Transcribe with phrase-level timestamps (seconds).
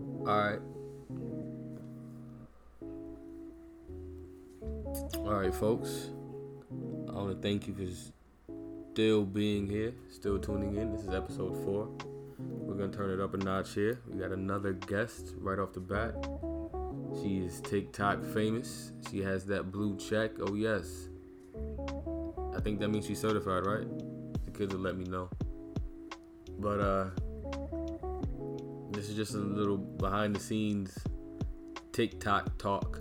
[0.00, 0.60] Alright.
[5.16, 6.10] Alright, folks.
[7.08, 7.86] I want to thank you for
[8.92, 10.92] still being here, still tuning in.
[10.92, 11.88] This is episode four.
[12.38, 14.00] We're to turn it up a notch here.
[14.06, 16.14] We got another guest right off the bat.
[17.20, 18.92] She is TikTok famous.
[19.10, 20.32] She has that blue check.
[20.40, 21.08] Oh, yes.
[22.56, 23.86] I think that means she's certified, right?
[24.44, 25.28] The kids will let me know.
[26.58, 27.06] But uh
[28.98, 30.98] this is just a little behind the scenes
[31.92, 32.98] TikTok talk.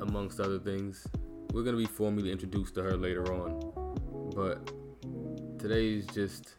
[0.00, 1.04] Amongst other things.
[1.52, 4.30] We're gonna be formally introduced to her later on.
[4.32, 4.70] But
[5.58, 6.54] today's just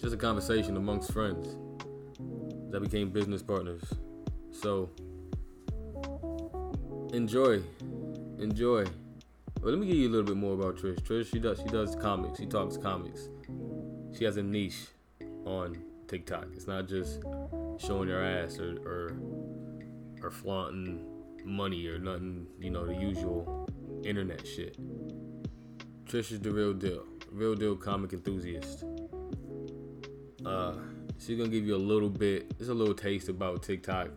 [0.00, 1.56] just a conversation amongst friends
[2.70, 3.84] that became business partners.
[4.50, 4.90] So
[7.12, 7.62] enjoy.
[8.40, 8.86] Enjoy.
[9.60, 11.00] Well, let me give you a little bit more about Trish.
[11.02, 12.40] Trish, she does she does comics.
[12.40, 13.28] She talks comics.
[14.16, 14.86] She has a niche
[15.44, 16.46] on TikTok.
[16.54, 17.20] It's not just
[17.78, 19.16] showing your ass or or,
[20.22, 21.06] or flaunting
[21.44, 22.46] money or nothing.
[22.58, 23.68] You know the usual
[24.04, 24.76] internet shit.
[26.06, 27.04] Trish is the real deal.
[27.30, 28.84] Real deal comic enthusiast.
[30.44, 30.72] Uh,
[31.18, 32.52] she's gonna give you a little bit.
[32.58, 34.08] It's a little taste about TikTok.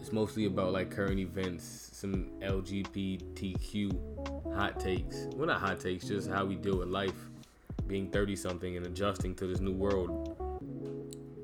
[0.00, 5.28] It's mostly about like current events, some LGBTQ hot takes.
[5.34, 7.30] Well, not hot takes, just how we deal with life,
[7.86, 10.36] being 30 something and adjusting to this new world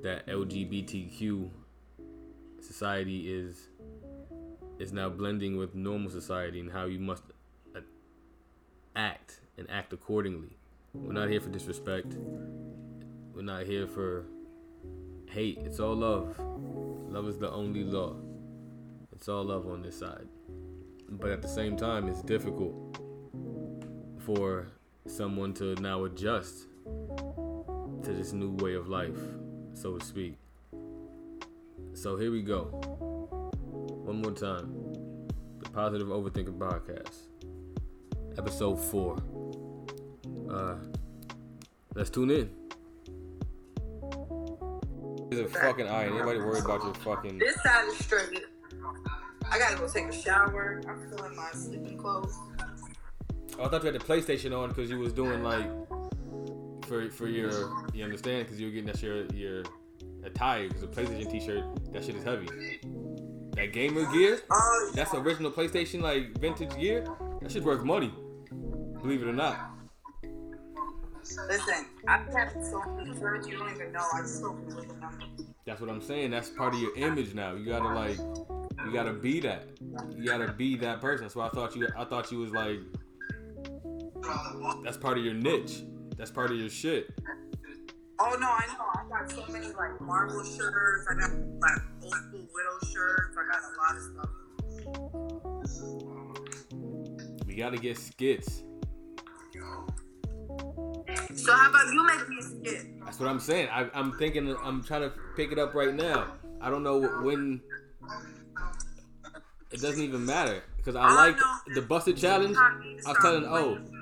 [0.03, 1.51] that LGBTQ
[2.61, 3.69] society is
[4.79, 7.23] is now blending with normal society and how you must
[7.77, 7.81] uh,
[8.97, 10.57] act and act accordingly.
[10.95, 12.17] We're not here for disrespect.
[13.35, 14.25] We're not here for
[15.29, 15.59] hate.
[15.59, 16.35] It's all love.
[17.09, 18.17] Love is the only law.
[19.13, 20.27] It's all love on this side.
[21.11, 22.99] But at the same time, it's difficult
[24.19, 24.69] for
[25.07, 29.19] someone to now adjust to this new way of life,
[29.75, 30.37] so to speak.
[31.93, 32.65] So here we go.
[34.05, 34.93] One more time.
[35.59, 37.15] The Positive Overthinker Podcast.
[38.39, 39.17] Episode 4.
[40.51, 40.77] Uh,
[41.95, 42.51] let's tune in.
[45.31, 46.15] Is a fucking iron.
[46.15, 47.39] Anybody worried about your fucking.
[47.39, 48.45] This side is straight.
[49.51, 50.83] I gotta go take a shower.
[50.89, 52.37] I'm still in my sleeping clothes.
[53.61, 55.67] Oh, I thought you had the PlayStation on because you was doing like
[56.87, 59.65] for for your you understand because you were getting that your your
[60.25, 62.49] attire because the PlayStation T-shirt that shit is heavy.
[63.57, 64.41] That gamer gear,
[64.95, 67.07] that's original PlayStation like vintage gear.
[67.43, 68.15] That shit worth money.
[69.03, 69.59] Believe it or not.
[71.23, 74.07] listen, I've had so many shirts you don't even know.
[74.15, 75.21] I just don't them.
[75.67, 76.31] That's what I'm saying.
[76.31, 77.53] That's part of your image now.
[77.55, 78.17] You gotta like,
[78.87, 79.69] you gotta be that.
[80.17, 81.29] You gotta be that person.
[81.29, 82.79] So I thought you, I thought you was like,
[84.85, 85.83] that's part of your niche.
[86.17, 87.13] That's part of your shit.
[88.19, 88.85] Oh no, I know.
[88.95, 91.07] I got so many like Marvel shirts.
[91.11, 93.37] I got like old school widow shirts.
[93.39, 94.31] I got a lot of stuff.
[97.47, 98.63] We gotta get skits.
[101.35, 103.05] So how about you make me a skit?
[103.05, 103.69] That's what I'm saying.
[103.73, 104.55] I, I'm thinking.
[104.63, 106.35] I'm trying to pick it up right now.
[106.61, 107.63] I don't know when.
[109.71, 111.39] It doesn't even matter because I All like
[111.75, 112.57] the busted challenge.
[112.59, 114.00] I was telling oh, playing with with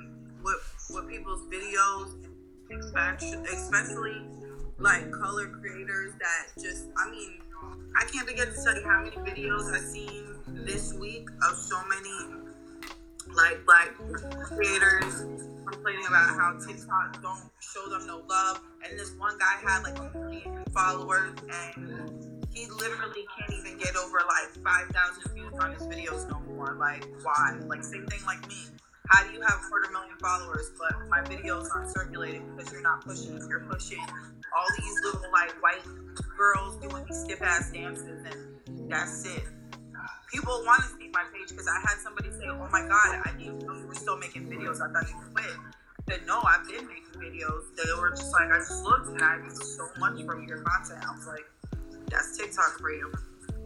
[1.09, 2.13] people's videos,
[3.51, 4.21] especially
[4.77, 6.87] like color creators that just.
[6.97, 7.39] I mean,
[7.97, 10.25] I can't begin to tell you how many videos I've seen
[10.65, 12.43] this week of so many
[13.35, 13.93] like black
[14.43, 15.25] creators
[15.65, 18.61] complaining about how TikTok don't show them no love.
[18.87, 21.35] And this one guy had like a million followers
[21.75, 26.75] and he literally can't even get over like 5,000 views on his videos no more.
[26.79, 27.59] Like, why?
[27.67, 28.65] Like, same thing like me.
[29.09, 33.03] How do you have quarter million followers, but my videos aren't circulating because you're not
[33.03, 33.37] pushing?
[33.49, 35.83] You're pushing all these little like white
[36.37, 39.43] girls doing these stiff ass dances, and that's it.
[40.31, 43.33] People want to see my page because I had somebody say, "Oh my god, I
[43.37, 44.79] didn't know you were still making videos.
[44.79, 45.57] I thought you quit."
[46.07, 49.39] Said, "No, I've been making videos." They were just like, "I just looked and I
[49.39, 51.49] get so much from your content." I was like,
[52.11, 53.11] "That's TikTok for you."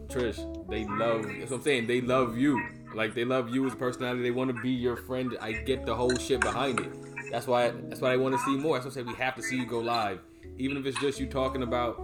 [0.08, 0.40] Trish,
[0.70, 1.24] they love.
[1.24, 1.86] That's what I'm saying.
[1.86, 2.62] They love you.
[2.94, 4.22] Like they love you as a personality.
[4.22, 5.36] They want to be your friend.
[5.40, 6.92] I get the whole shit behind it.
[7.30, 7.70] That's why.
[7.70, 8.76] That's why I want to see more.
[8.76, 9.06] That's what I said.
[9.06, 10.20] We have to see you go live.
[10.58, 12.00] even if it's just you talking about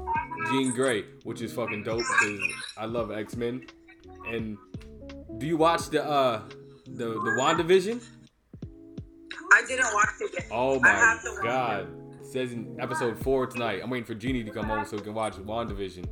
[0.51, 2.41] Jean Grey, which is fucking dope because
[2.77, 3.67] I love X Men.
[4.29, 4.57] And
[5.39, 6.43] do you watch the uh
[6.87, 8.03] the the WandaVision?
[9.53, 10.47] I didn't watch it yet.
[10.51, 11.89] Oh my have to watch god.
[12.21, 13.81] It says in episode four tonight.
[13.83, 16.07] I'm waiting for Jeannie to come home so we can watch WandaVision.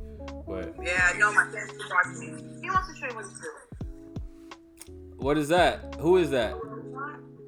[0.47, 0.75] But.
[0.83, 2.59] Yeah, no, my friend watching.
[2.61, 3.68] He wants to show you what he's doing.
[5.19, 5.95] What is that?
[5.99, 6.55] Who is that?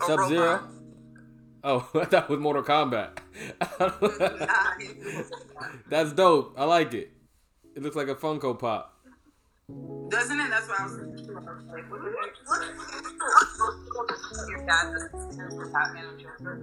[0.06, 0.54] Sub Zero?
[0.54, 0.70] robot.
[1.64, 3.18] Oh, I thought it was Mortal Kombat.
[5.90, 6.54] That's dope.
[6.58, 7.12] I like it.
[7.76, 8.98] It looks like a Funko Pop.
[10.10, 10.50] Doesn't it?
[10.50, 11.36] That's what I was thinking.
[11.36, 11.46] Like,
[11.90, 12.08] what the?
[14.50, 16.54] Your dad doesn't Batman and Joker.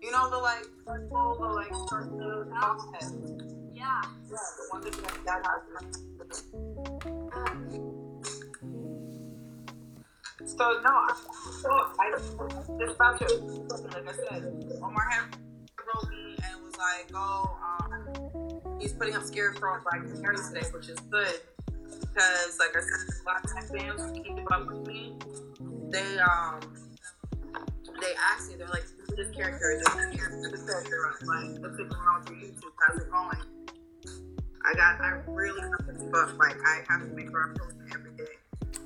[0.00, 3.12] You know the like circle, the like circle box head.
[3.72, 4.00] Yeah.
[4.30, 4.36] Yeah, the
[4.70, 5.60] one that my dad has.
[10.46, 11.16] So no, I,
[11.62, 12.10] so I
[12.78, 15.36] just about to like I said, Omar had
[15.78, 20.88] wrote me and was like, oh, um, he's putting up Scarecrow Black Panther today, which
[20.88, 21.40] is good
[22.00, 25.16] because like I said, a lot of my fans keep up with me,
[25.90, 26.60] they um
[28.00, 28.84] they ask me, they're like,
[29.16, 32.72] this character is, this character, this character, like, what's going on with your YouTube?
[32.86, 33.38] How's it going?
[34.64, 36.38] I got, I really have to keep.
[36.38, 37.54] Like, I have to make sure
[37.92, 38.24] every day.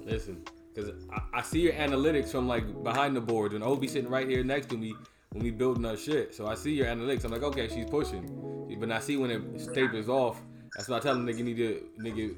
[0.05, 0.45] Listen,
[0.79, 4.29] because I, I see your analytics from like behind the boards, and Obi sitting right
[4.29, 4.95] here next to me
[5.31, 6.35] when we building our shit.
[6.35, 7.25] So I see your analytics.
[7.25, 8.45] I'm like, okay, she's pushing.
[8.79, 10.41] But I see when it tapers off.
[10.77, 12.37] That's why I tell them nigga need to nigga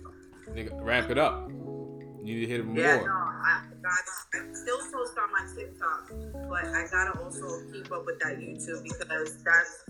[0.55, 1.51] nigga ramp it up.
[1.51, 3.09] You need to hit it Yeah, more.
[3.09, 6.11] no, I I still post on my TikTok,
[6.49, 9.85] but I gotta also keep up with that YouTube because that's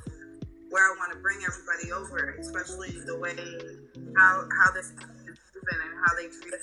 [0.71, 3.37] where I want to bring everybody over, especially the way
[4.17, 6.55] how how this is moving and how they treat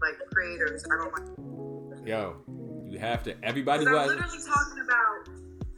[0.00, 0.84] like creators.
[0.90, 2.06] I don't like.
[2.06, 2.36] Yo,
[2.88, 3.34] you have to.
[3.44, 5.28] Everybody I'm has literally talking about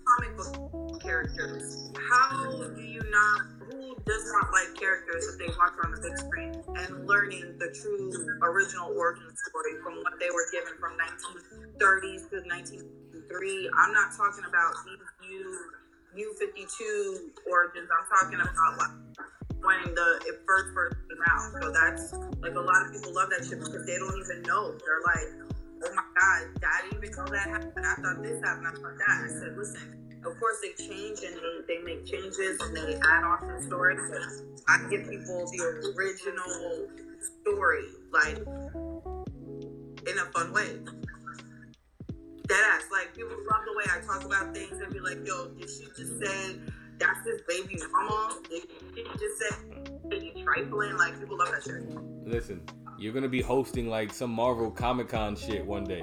[0.07, 1.91] comic book characters.
[2.11, 3.41] How do you not?
[3.71, 7.75] Who does not like characters that they watch on the big screen and learning the
[7.75, 8.11] true
[8.43, 13.71] original origin story from what they were given from 1930s to 1953?
[13.75, 15.47] I'm not talking about these new
[16.15, 17.89] new 52 origins.
[17.93, 18.95] I'm talking about like
[19.67, 21.51] when the it first first came out.
[21.61, 24.79] So that's like a lot of people love that shit because they don't even know.
[24.79, 25.51] They're like,
[25.83, 27.85] oh my god, I even know that happened.
[27.85, 28.69] I thought this happened.
[28.69, 29.17] I thought that.
[29.25, 30.07] I said, listen.
[30.25, 33.97] Of course, they change and they, they make changes and they add on to story.
[33.97, 34.19] So
[34.67, 36.89] I give people the original
[37.43, 38.39] story, like
[40.07, 40.79] in a fun way.
[42.49, 42.91] Deadass.
[42.91, 45.87] Like people love the way I talk about things and be like, yo, did she
[45.97, 46.59] just say
[46.99, 48.39] that's his baby mama?
[48.51, 48.63] She
[49.05, 50.97] just baby trifling?
[50.97, 51.83] Like people love that shit.
[52.27, 52.61] listen.
[52.99, 56.03] You're gonna be hosting like some Marvel Comic Con shit one day.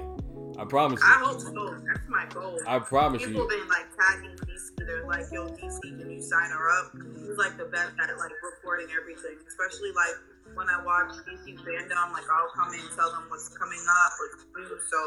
[0.56, 1.76] I promise I hope so.
[1.86, 2.60] That's my goal.
[2.66, 3.48] I promise People you.
[3.48, 4.86] People been like tagging DC.
[4.86, 6.92] They're like, yo, DC, can you sign her up?
[7.18, 10.14] He's like the best at like reporting everything, especially like
[10.54, 12.12] when I watch DC fandom.
[12.12, 14.78] Like I'll come in, tell them what's coming up or new.
[14.88, 14.98] So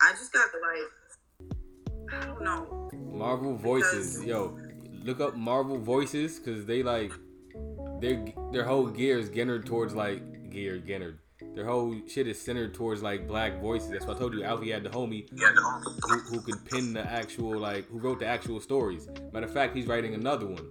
[0.00, 2.90] I just got to like, I don't know.
[3.10, 4.56] Marvel Voices, yo,
[5.08, 7.12] look up Marvel Voices because they like
[8.00, 11.18] their their whole gear is centered towards like gear centered.
[11.54, 13.90] Their whole shit is centered towards like black voices.
[13.90, 17.58] That's why I told you Alfie had the homie who, who could pin the actual
[17.58, 19.08] like who wrote the actual stories.
[19.32, 20.68] Matter of fact, he's writing another one.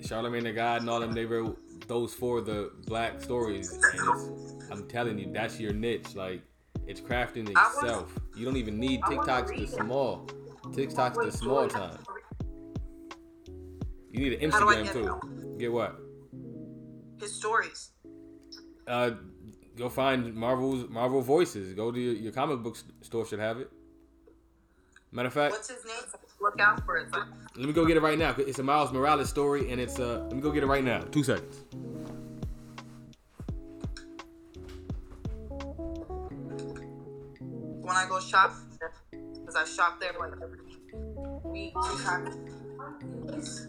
[0.00, 3.76] Charlemagne the God and all them they wrote those for the black stories.
[4.70, 6.14] I'm telling you, that's your niche.
[6.14, 6.40] Like
[6.86, 8.18] it's crafting I wanna- itself.
[8.36, 10.28] You don't even need TikToks to small.
[10.72, 12.04] TikTok's to small do I have time.
[14.12, 15.56] You need an How do I Instagram get too.
[15.58, 16.00] Get what?
[17.20, 17.90] His stories.
[18.86, 19.12] Uh,
[19.76, 21.72] go find Marvel's Marvel Voices.
[21.74, 23.26] Go to your, your comic book store.
[23.26, 23.70] Should have it.
[25.12, 25.96] Matter of fact, What's his name?
[26.40, 27.08] Look out for it.
[27.56, 28.34] let me go get it right now.
[28.38, 30.22] It's a Miles Morales story, and it's uh.
[30.22, 31.00] Let me go get it right now.
[31.00, 31.64] Two seconds.
[37.80, 38.54] When I go shop,
[39.10, 40.60] because I shop there like every
[41.44, 43.66] week, two times.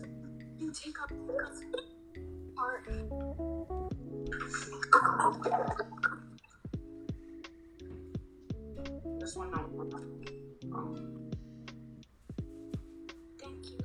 [0.71, 1.11] You take up
[2.55, 2.87] part.
[9.19, 9.57] This one no.
[10.73, 11.29] Um,
[13.37, 13.79] Thank you.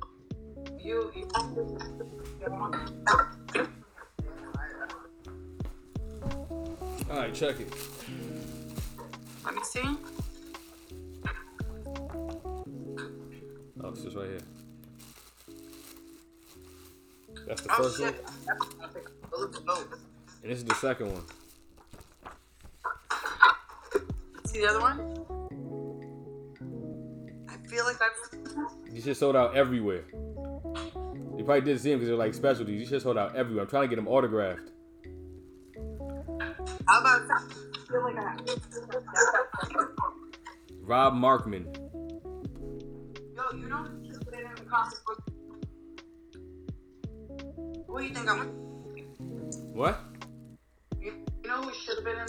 [0.79, 1.27] You, you.
[7.09, 7.73] All right, check it.
[9.43, 9.97] Let me see.
[13.83, 14.56] Oh, it's just right here.
[17.47, 19.93] That's the Oh first one, It looks dope.
[20.43, 21.23] and this is the second one.
[24.47, 24.99] See the other one?
[27.49, 28.93] I feel like I've.
[28.93, 30.03] This shit sold out everywhere.
[31.37, 32.79] You probably did see him because they're like specialties.
[32.79, 33.63] These shits sold out everywhere.
[33.63, 34.71] I'm trying to get them autographed.
[36.87, 37.39] How about I
[37.87, 38.35] feel like I
[40.81, 41.65] Rob Markman.
[43.35, 44.57] Yo, you know who should have
[47.97, 48.45] Who you think I'm?
[49.73, 49.99] What?
[51.01, 51.13] You,
[51.43, 52.27] you know who should have been in?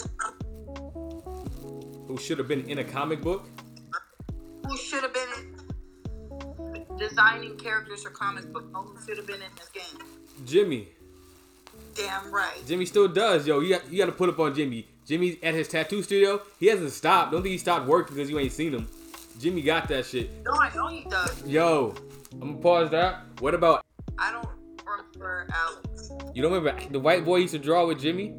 [2.07, 3.47] Who should have been in a comic book?
[4.67, 5.55] Who should have been
[6.97, 8.65] designing characters for comic book?
[8.73, 10.07] Who should have been in this game?
[10.43, 10.87] Jimmy.
[11.93, 12.59] Damn right.
[12.65, 13.59] Jimmy still does, yo.
[13.59, 14.87] You got you got to put up on Jimmy.
[15.05, 16.41] Jimmy at his tattoo studio.
[16.59, 17.31] He hasn't stopped.
[17.31, 18.87] Don't think he stopped working because you ain't seen him.
[19.39, 20.31] Jimmy got that shit.
[20.43, 21.45] No, I know he does.
[21.45, 21.93] Yo,
[22.33, 23.21] I'm gonna pause that.
[23.39, 23.85] What about
[24.17, 24.48] I don't
[25.19, 26.11] remember Alex.
[26.33, 26.41] you?
[26.41, 28.35] Don't remember the white boy used to draw with Jimmy?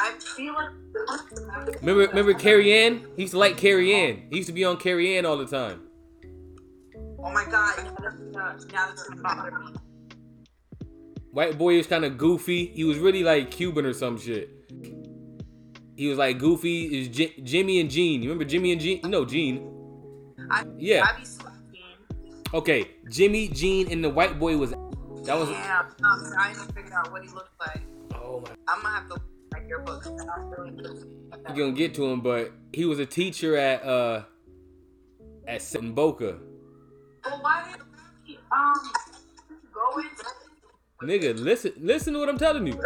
[0.00, 0.70] I feel like.
[1.80, 3.06] Remember remember Carrie Ann?
[3.16, 4.26] He used to like Carrie Ann.
[4.30, 5.82] He used to be on Carrie Ann all the time.
[7.18, 7.76] Oh my god.
[8.32, 9.74] Now that's gonna me.
[11.32, 12.66] White boy was kind of goofy.
[12.66, 14.50] He was really like Cuban or some shit.
[15.96, 17.00] He was like goofy.
[17.00, 18.22] Is J- Jimmy and Gene?
[18.22, 18.80] You remember Jimmy and?
[18.80, 19.74] You know Gene.
[20.50, 21.04] I, Yeah.
[21.04, 21.24] I.
[22.54, 24.72] Okay, Jimmy, Gene, and the white boy was.
[25.28, 25.50] That was.
[25.50, 27.82] Yeah, I'm trying to figure out what he looked like.
[28.14, 28.48] Oh my.
[28.66, 29.22] I'm gonna have to look
[29.54, 30.06] at your book.
[30.06, 31.06] and I'm really interested.
[31.50, 34.22] You gonna get to him, but he was a teacher at uh
[35.46, 36.38] at Seton Boca.
[37.22, 37.82] But why did
[38.24, 38.72] he um
[39.70, 40.24] go into
[41.02, 42.80] Nigga, listen, listen to what I'm telling you.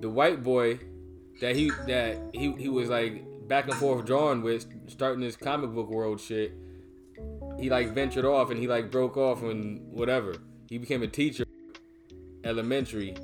[0.00, 0.78] The white boy
[1.40, 5.70] that he that he he was like back and forth drawing with, starting this comic
[5.70, 6.52] book world shit.
[7.58, 10.36] He like ventured off and he like broke off and whatever.
[10.68, 11.44] He became a teacher,
[12.44, 13.16] elementary,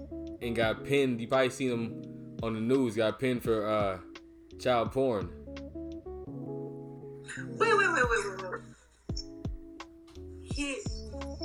[0.43, 1.21] and got pinned.
[1.21, 2.03] You probably seen him
[2.43, 2.97] on the news.
[2.97, 3.99] Got pinned for uh
[4.59, 5.31] child porn.
[7.59, 8.61] Wait, wait, wait, wait, wait, wait.
[10.43, 10.79] He,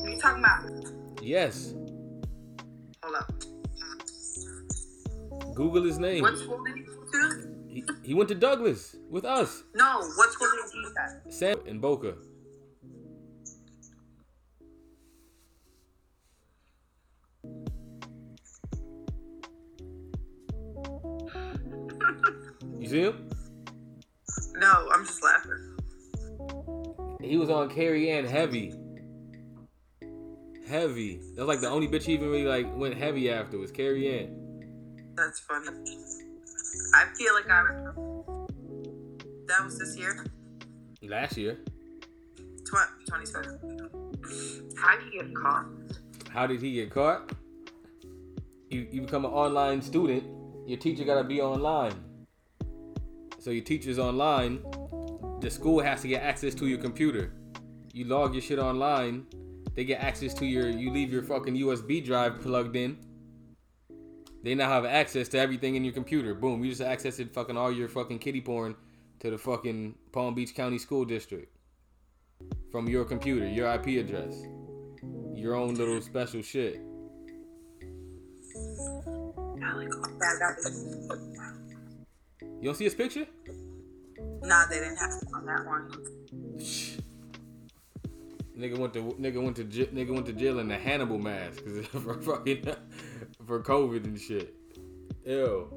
[0.06, 0.66] you talking about?
[1.22, 1.74] Yes,
[3.04, 3.32] Hold up.
[5.56, 6.22] Google his name.
[6.22, 7.56] What school did he go to?
[7.68, 11.34] He, he went to Douglas with us, No, what school did he teach at?
[11.34, 12.16] Sam in Boca.
[22.80, 23.30] You see him?
[24.56, 25.78] No, I'm just laughing.
[27.22, 28.74] He was on Carrie Ann heavy.
[30.68, 31.20] Heavy.
[31.36, 34.20] That was like the only bitch he even really like went heavy after was Carrie
[34.20, 34.36] Ann.
[35.16, 35.68] That's funny.
[36.94, 37.64] I feel like I.
[39.48, 40.26] That was this year,
[41.02, 41.58] Last year.
[42.66, 43.90] Tw- 27.
[44.78, 45.66] How do you get caught?
[46.30, 47.32] How did he get caught?
[48.70, 50.24] You, you become an online student,
[50.70, 51.94] your teacher gotta be online.
[53.40, 54.62] So your teacher's online,
[55.42, 57.34] the school has to get access to your computer.
[57.92, 59.26] You log your shit online,
[59.74, 63.00] they get access to your you leave your fucking USB drive plugged in.
[64.44, 66.36] They now have access to everything in your computer.
[66.36, 68.76] Boom, you just accessed fucking all your fucking kitty porn
[69.22, 71.52] to the fucking Palm Beach County School District.
[72.72, 74.40] From your computer, your IP address
[75.34, 76.82] your own little special shit.
[82.62, 83.26] You don't see his picture?
[84.44, 85.92] Nah, they didn't have it on that one.
[88.58, 92.22] Nigga went to nigga went to nigga went to jail in the Hannibal mask for
[92.22, 92.66] fucking
[93.48, 94.54] for COVID and shit.
[95.26, 95.70] Ew.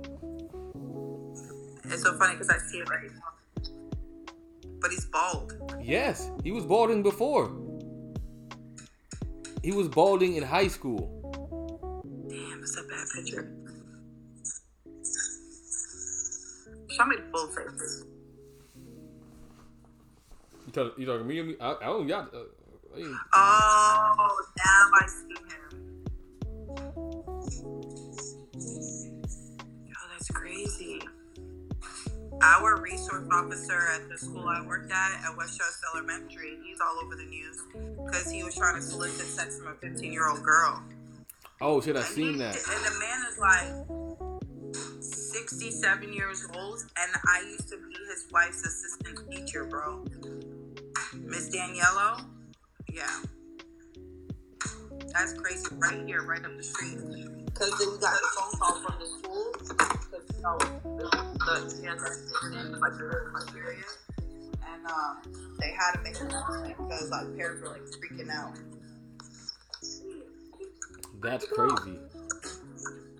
[1.84, 3.70] It's so funny because I see it right now.
[4.80, 5.54] But he's bald.
[5.80, 7.52] Yes, he was balding before.
[9.62, 11.20] He was balding in high school.
[12.28, 13.61] Damn, it's a bad picture.
[16.92, 18.04] Show me the full face.
[20.66, 21.38] You, tell, you talking me?
[21.38, 21.56] or me?
[21.60, 22.32] I, I don't got.
[22.34, 22.38] Uh,
[22.94, 26.02] I ain't- Oh, now I see him.
[29.86, 31.00] Yo, that's crazy.
[32.42, 37.14] Our resource officer at the school I worked at, at Westchester Elementary, he's all over
[37.14, 37.56] the news
[38.04, 40.82] because he was trying to solicit sex from a 15 year old girl.
[41.60, 41.94] oh shit!
[41.96, 42.56] I And seen he- that.
[42.56, 43.86] And the man is like
[45.48, 50.04] 67 years old, and I used to be his wife's assistant teacher, bro.
[51.14, 52.24] Miss Daniello?
[52.88, 53.10] Yeah.
[55.12, 55.66] That's crazy.
[55.72, 56.96] Right here, right up the street.
[57.46, 59.52] Because then we got a phone call from the school.
[59.58, 63.84] Because, you know, the, the transgender was like the criteria.
[64.20, 68.56] And um, they had to make an announcement because like parents were like freaking out.
[71.20, 71.98] That's crazy.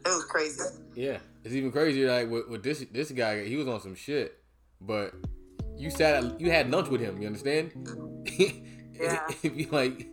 [0.04, 0.62] It was crazy.
[0.94, 2.10] Yeah, it's even crazier.
[2.10, 4.38] Like with, with this this guy, he was on some shit,
[4.80, 5.14] but
[5.76, 7.20] you sat at, you had lunch with him.
[7.20, 7.72] You understand?
[8.94, 9.20] Yeah.
[9.42, 10.06] if you like,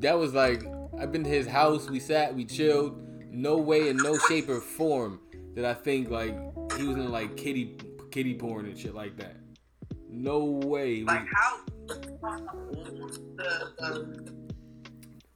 [0.00, 0.62] that was like
[0.98, 1.90] I've been to his house.
[1.90, 3.02] We sat, we chilled.
[3.30, 5.20] No way, in no shape or form,
[5.54, 6.32] that I think like
[6.78, 7.76] he was in like kitty
[8.10, 9.36] kitty porn and shit like that.
[10.08, 11.00] No way.
[11.00, 11.58] We- Like how
[11.88, 11.94] the,
[13.76, 14.32] the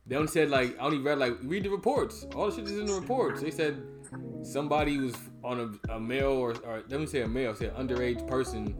[0.06, 2.24] They only said like I only read like read the reports.
[2.34, 3.42] All the shit is in the reports.
[3.42, 3.82] They said
[4.42, 5.14] somebody was
[5.44, 8.74] on a, a male or or let me say a male, say an underage person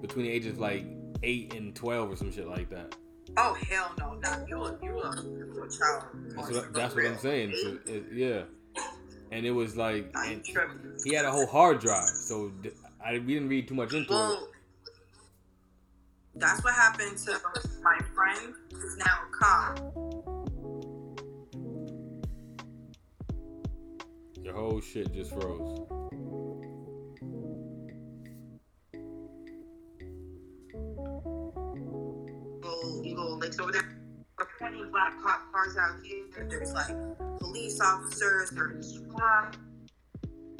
[0.00, 0.84] between the ages of like
[1.22, 2.94] eight and twelve or some shit like that.
[3.36, 6.04] oh hell no, not you a you a, you a child.
[6.36, 7.54] That's what, that's what I'm saying.
[7.62, 8.42] So, it, yeah,
[9.30, 10.98] and it was like I and ain't tripping.
[11.04, 12.52] he had a whole hard drive, so
[13.04, 14.38] I we didn't read too much into it.
[16.34, 17.38] That's what happened to
[17.82, 20.21] my friend who's now a cop.
[24.42, 25.86] Your whole shit just froze.
[33.72, 33.82] there
[34.38, 36.46] are plenty of black cop cars out here.
[36.48, 36.94] There's like
[37.38, 38.50] police officers.
[38.50, 39.54] There's like,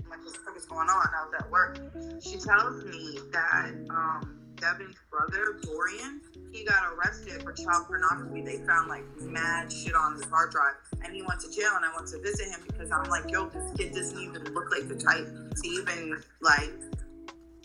[0.07, 1.07] what the fuck is going on?
[1.07, 1.79] I was at work.
[2.21, 6.21] She tells me that um, Devin's brother Dorian,
[6.53, 8.43] he got arrested for child pornography.
[8.43, 11.73] They found like mad shit on his hard drive, and he went to jail.
[11.75, 14.71] And I went to visit him because I'm like, yo, this kid doesn't even look
[14.71, 16.71] like the type to even like,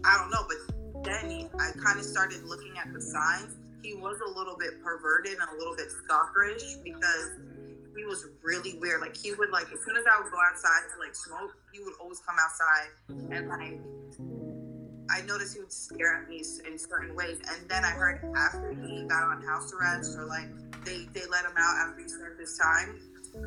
[0.04, 3.56] I don't know, but then he, I kind of started looking at the signs.
[3.84, 7.38] He was a little bit perverted and a little bit stalkerish because
[7.96, 9.02] he was really weird.
[9.02, 11.80] Like he would like as soon as I would go outside to like smoke, he
[11.80, 12.90] would always come outside
[13.30, 14.47] and like
[15.10, 17.40] I noticed he would stare at me in certain ways.
[17.50, 20.50] And then I heard after he got on house arrest or like
[20.84, 23.00] they they let him out after he served his time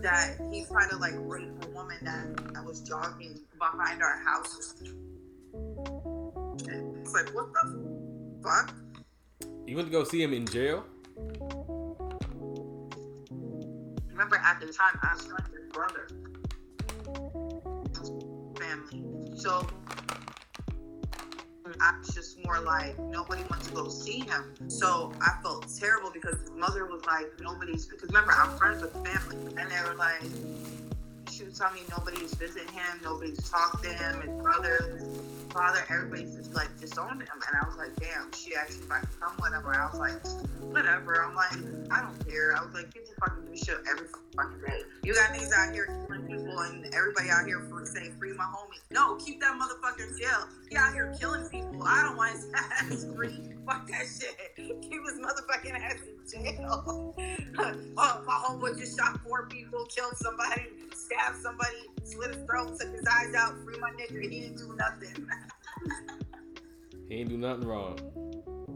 [0.02, 4.82] that he tried to like rape a woman that, that was jogging behind our house.
[6.68, 8.74] It's like what the fuck?
[9.66, 10.84] You went to go see him in jail?
[14.20, 16.06] remember at the time I was like his brother
[18.58, 19.34] family.
[19.34, 19.66] So
[21.80, 24.54] I was just more like nobody went to go see him.
[24.68, 28.92] So I felt terrible because his mother was like nobody's because remember I'm friends with
[29.06, 30.22] family and they were like
[31.30, 35.08] she was telling me nobody's visiting him, nobody's talked to him, his brother, his
[35.50, 37.28] father, everybody's just like disowned him.
[37.32, 39.74] And I was like, damn, she actually like come whatever.
[39.74, 40.26] I was like,
[40.72, 41.24] whatever.
[41.24, 41.52] I'm like,
[41.90, 42.56] I don't care.
[42.56, 44.80] I was like, people fucking do shit every fucking day.
[45.04, 48.44] You got niggas out here killing people and everybody out here for saying free my
[48.44, 48.80] homie.
[48.90, 50.48] No, keep that motherfucker in jail.
[50.68, 51.82] He out here killing people.
[51.84, 53.40] I don't want his ass free.
[53.66, 54.36] Fuck that shit.
[54.56, 55.98] Keep his motherfucking ass
[56.32, 57.14] in jail.
[57.58, 62.92] oh, my homeboy just shot four people, killed somebody, stabbed somebody, slit his throat, took
[62.94, 64.22] his eyes out, free my nigga.
[64.22, 65.28] He didn't do nothing.
[67.08, 67.98] He ain't do nothing wrong.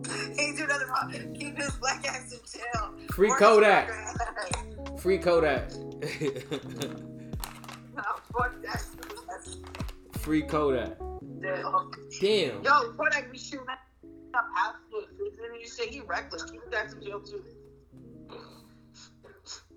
[0.37, 1.35] he ain't do nothing wrong.
[1.39, 2.93] Keep his black ass in jail.
[3.13, 3.93] Free Or Kodak.
[4.99, 5.71] Free Kodak.
[5.73, 5.87] No,
[8.33, 8.83] fuck that.
[10.19, 10.99] Free Kodak.
[11.41, 11.93] Jail.
[12.21, 12.65] Damn.
[12.65, 13.79] Yo, Kodak be shooting up
[14.67, 15.15] absolute
[15.65, 16.45] you say he reckless.
[16.45, 17.43] Keep that in jail too.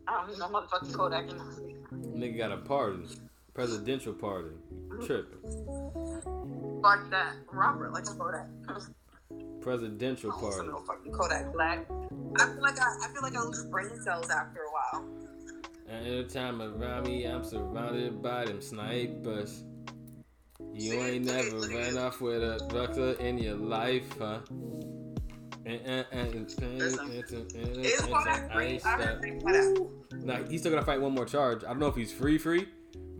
[0.07, 1.37] I don't know motherfucking Kodak in
[2.19, 3.26] Nigga got a pardon.
[3.57, 4.53] Presidential pardon.
[5.03, 5.39] Tripping.
[6.83, 7.33] Fuck that.
[7.51, 8.45] Robert likes Kodak.
[9.61, 10.71] Presidential Also pardon.
[10.73, 11.87] no fucking Kodak black.
[12.39, 15.05] I feel like I, I feel like I lose brain cells after a while.
[15.89, 19.63] And every time around me, I'm surrounded by them snipers.
[20.75, 24.37] You See, ain't look never ran off with a doctor in your life, huh?
[30.23, 31.63] Nah, he's still gonna fight one more charge.
[31.63, 32.67] I don't know if he's free, free,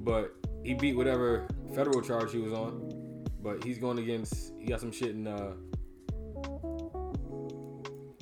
[0.08, 3.26] but he beat whatever federal charge he was on.
[3.44, 4.54] But he's going against.
[4.58, 5.52] He got some shit in uh,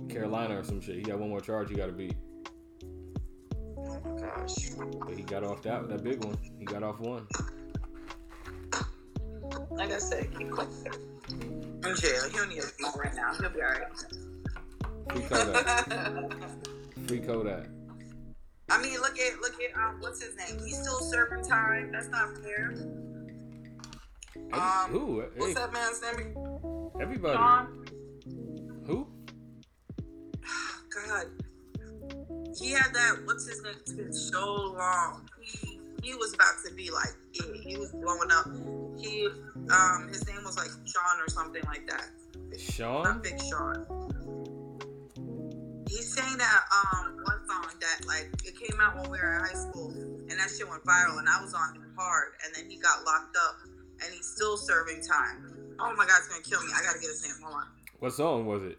[0.10, 0.96] Carolina or some shit.
[0.96, 2.16] He got one more charge he got to beat.
[3.78, 4.72] Oh my gosh.
[5.06, 6.38] But he got off that that big one.
[6.58, 7.28] He got off one.
[9.70, 10.70] Like I said, keep quiet.
[11.30, 12.30] In jail.
[12.30, 13.34] He don't need be right now.
[13.40, 13.84] He'll be alright.
[15.12, 16.34] Free Kodak.
[17.08, 17.68] Free Kodak.
[18.70, 20.60] I mean, look at look at um, what's his name?
[20.64, 21.92] He's still serving time.
[21.92, 22.72] That's not fair.
[22.72, 22.92] Every-
[24.54, 25.22] Um, who?
[25.36, 26.36] What's Hey, that man's name?
[27.02, 27.38] everybody.
[27.38, 27.86] John.
[28.86, 29.08] Who?
[31.08, 31.26] God.
[32.58, 33.22] He had that.
[33.26, 33.76] What's his name?
[33.80, 34.44] It's been so
[34.78, 35.30] long.
[35.42, 38.48] He he was about to be like yeah, he was blowing up.
[39.00, 39.28] He
[39.72, 42.08] um his name was like Sean or something like that.
[42.58, 43.04] Sean?
[43.04, 43.86] Not Big Sean.
[45.90, 47.25] He sang that um one
[47.56, 50.68] song that like it came out when we were in high school and that shit
[50.68, 53.56] went viral and I was on him hard and then he got locked up
[54.04, 55.76] and he's still serving time.
[55.80, 56.72] Oh my god, it's gonna kill me.
[56.76, 57.36] I gotta get his name.
[57.44, 57.68] Hold on.
[58.00, 58.78] What song was it?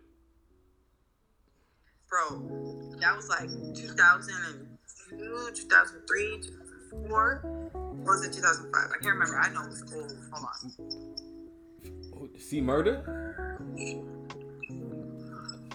[2.09, 7.41] bro, that was like 2002, 2003, 2004.
[7.75, 8.73] Or was it 2005?
[8.75, 9.39] I can't remember.
[9.39, 10.17] I know it was old.
[10.33, 10.47] Hold
[12.23, 12.39] on.
[12.39, 13.35] C-Murder.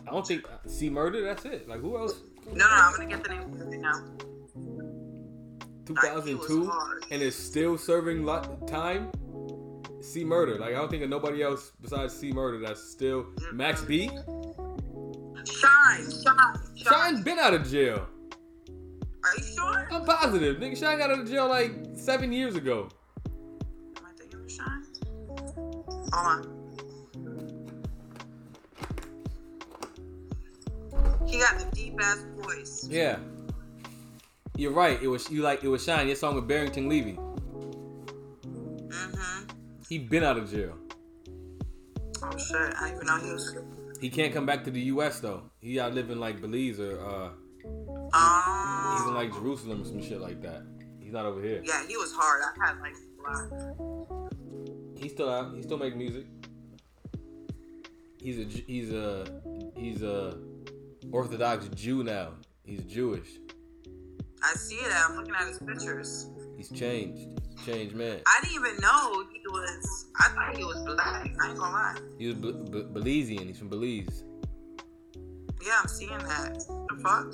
[0.08, 1.22] I don't think uh, C-Murder.
[1.22, 1.68] That's it.
[1.68, 2.22] Like who else?
[2.54, 4.04] No, no, I'm gonna get the name right now.
[5.86, 7.06] 2002 hard.
[7.12, 8.26] and is still serving
[8.68, 9.12] time.
[10.02, 10.58] C-Murder.
[10.60, 14.10] Like I don't think of nobody else besides C-Murder that's still Max B.
[15.44, 17.24] Shyne, Shyne, Shyne Shyne.
[17.24, 18.08] been out of jail.
[19.24, 19.88] Are you sure?
[19.92, 20.58] I'm positive.
[20.58, 22.90] Nigga Shyne got out of jail like seven years ago.
[23.98, 24.86] Am I thinking of Shyne?
[26.12, 26.61] Hold on.
[31.28, 32.88] He got the deep ass voice.
[32.90, 33.18] Yeah.
[34.56, 35.02] You're right.
[35.02, 36.08] It was you like it was Shyne.
[36.08, 37.14] Your song with Barrington Levy.
[38.44, 39.44] Mm-hmm.
[39.88, 40.78] He been out of jail.
[42.24, 43.58] Oh shit, I even know he was.
[44.00, 45.20] He can't come back to the U.S.
[45.20, 45.44] though.
[45.60, 47.30] He out living like Belize or uh,
[47.64, 50.64] he's in Um, like Jerusalem or some shit like that.
[51.00, 51.62] He's not over here.
[51.64, 52.42] yeah, he was hard.
[52.44, 53.50] I had like black.
[54.98, 55.56] He's still out.
[55.56, 56.26] He still make music.
[58.20, 59.26] He's a he's a
[59.76, 60.38] he's a
[61.12, 62.30] Orthodox Jew now.
[62.64, 63.28] He's Jewish.
[64.44, 64.92] I see it.
[64.94, 66.30] I'm looking at his pictures.
[66.58, 67.40] He's changed.
[67.66, 68.22] Changed man.
[68.26, 70.06] I didn't even know he was.
[70.20, 71.28] I thought he was black.
[71.42, 71.98] I ain't gonna lie.
[72.18, 73.48] He was B- B- Belizean.
[73.48, 74.24] He's from Belize.
[75.64, 76.58] Yeah, I'm seeing that.
[76.90, 77.34] The fuck?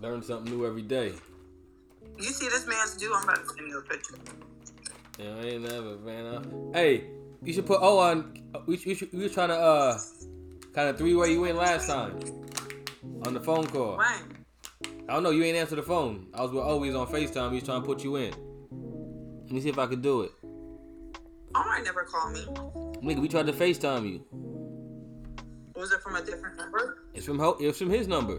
[0.00, 1.12] Learn something new every day.
[2.18, 3.12] You see this man's do?
[3.14, 4.14] I'm about to send you a picture.
[5.18, 6.72] Yeah, I ain't never man.
[6.74, 7.04] Hey,
[7.42, 8.42] you should put O on.
[8.66, 9.98] We, we, we was trying to uh
[10.72, 12.18] kind of three way you in last time
[13.26, 13.96] on the phone call.
[13.96, 14.44] When?
[15.08, 15.30] I don't know.
[15.30, 16.28] You ain't answer the phone.
[16.34, 17.48] I was with always on Facetime.
[17.50, 18.30] He was trying to put you in.
[19.44, 20.32] Let me see if I could do it.
[20.44, 22.44] Oh, Omar never called me.
[23.02, 24.24] Nigga, we tried to Facetime you.
[25.74, 27.04] Was it from a different number?
[27.14, 28.34] It's from Ho- it's from his number.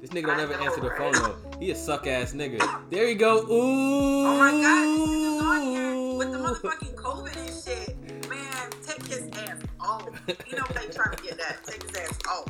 [0.00, 1.22] This nigga don't ever answer the phone right?
[1.52, 1.58] though.
[1.58, 2.60] He a suck ass nigga.
[2.90, 3.38] There you go.
[3.50, 4.26] Ooh.
[4.26, 7.96] Oh my god, this nigga's on here with the motherfucking COVID and shit.
[8.28, 10.06] Man, take his ass off.
[10.46, 11.64] You know they trying to get that.
[11.64, 12.46] Take his ass off.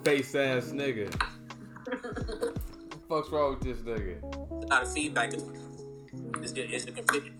[0.04, 1.12] Face ass nigga.
[1.84, 2.54] What the
[3.08, 4.68] fuck's wrong with this nigga?
[4.68, 5.34] Not a feedback.
[5.34, 5.44] It's,
[6.40, 7.34] it's, the- it's the confusion.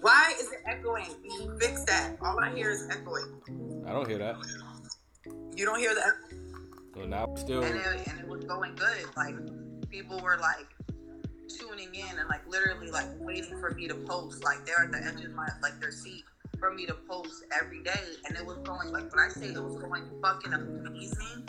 [0.00, 1.14] Why is it echoing?
[1.58, 2.16] Fix that.
[2.22, 3.84] All I hear is echoing.
[3.86, 4.36] I don't hear that.
[5.56, 6.12] You don't hear that?
[6.96, 7.62] Well, now still.
[7.62, 9.06] And it, and it was going good.
[9.16, 9.34] Like
[9.90, 10.66] people were like
[11.48, 14.44] tuning in and like literally like waiting for me to post.
[14.44, 16.24] Like they're at the edge of my like their seat
[16.58, 18.00] for me to post every day.
[18.26, 21.48] And it was going like when I say it was going fucking amazing,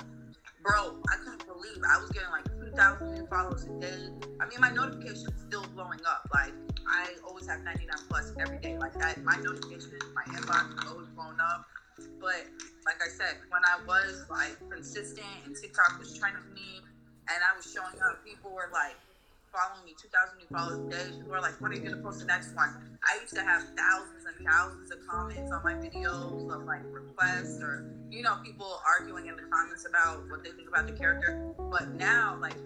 [0.62, 1.02] bro.
[1.10, 4.10] I couldn't believe I was getting like two thousand new followers a day.
[4.40, 6.28] I mean my notifications still blowing up.
[6.34, 6.54] Like
[6.88, 8.78] I always have ninety nine plus every day.
[8.78, 11.66] Like that my notifications, my inbox is always blowing up.
[12.20, 12.48] But
[12.86, 16.82] like I said, when I was like consistent and TikTok was trending me
[17.30, 18.98] and I was showing up, people were like
[19.52, 21.18] following me, 2,000 new followers a day.
[21.18, 22.70] People are like, when are you going to post the next one?
[23.04, 27.62] I used to have thousands and thousands of comments on my videos of like requests
[27.62, 31.54] or, you know, people arguing in the comments about what they think about the character.
[31.58, 32.58] But now, like,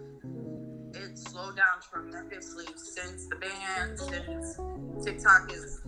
[0.94, 4.60] it slowed down tremendously since the ban, since
[5.04, 5.82] TikTok is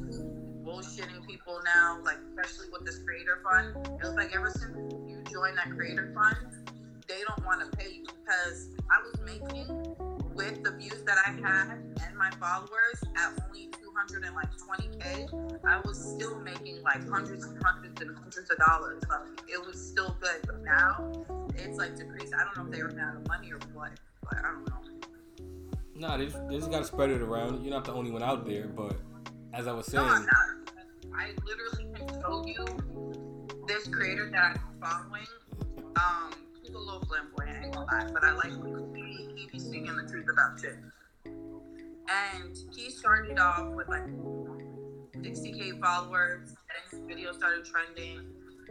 [0.66, 3.76] bullshitting people now, like especially with this creator fund.
[3.86, 4.76] It was like ever since
[5.08, 6.68] you joined that creator fund,
[7.08, 9.95] they don't want to pay you because I was making
[10.36, 16.39] with the views that I had and my followers at only 220k, I was still
[16.41, 19.02] making like hundreds and hundreds and hundreds of dollars.
[19.10, 22.34] Like, it was still good, but now it's like decreased.
[22.38, 24.82] I don't know if they ran out of money or what, but I don't know.
[25.95, 27.63] Nah, they just, they just gotta spread it around.
[27.63, 28.98] You're not the only one out there, but
[29.54, 31.15] as I was No, saying, not.
[31.17, 35.26] I literally can show you this creator that I'm following.
[35.95, 36.32] Um,
[36.76, 38.94] a little flamboyant, ain't gonna lie, but I like him.
[38.96, 40.76] He, he be speaking the truth about shit.
[41.26, 44.06] And he started off with like
[45.16, 48.28] 60k followers, and his video started trending.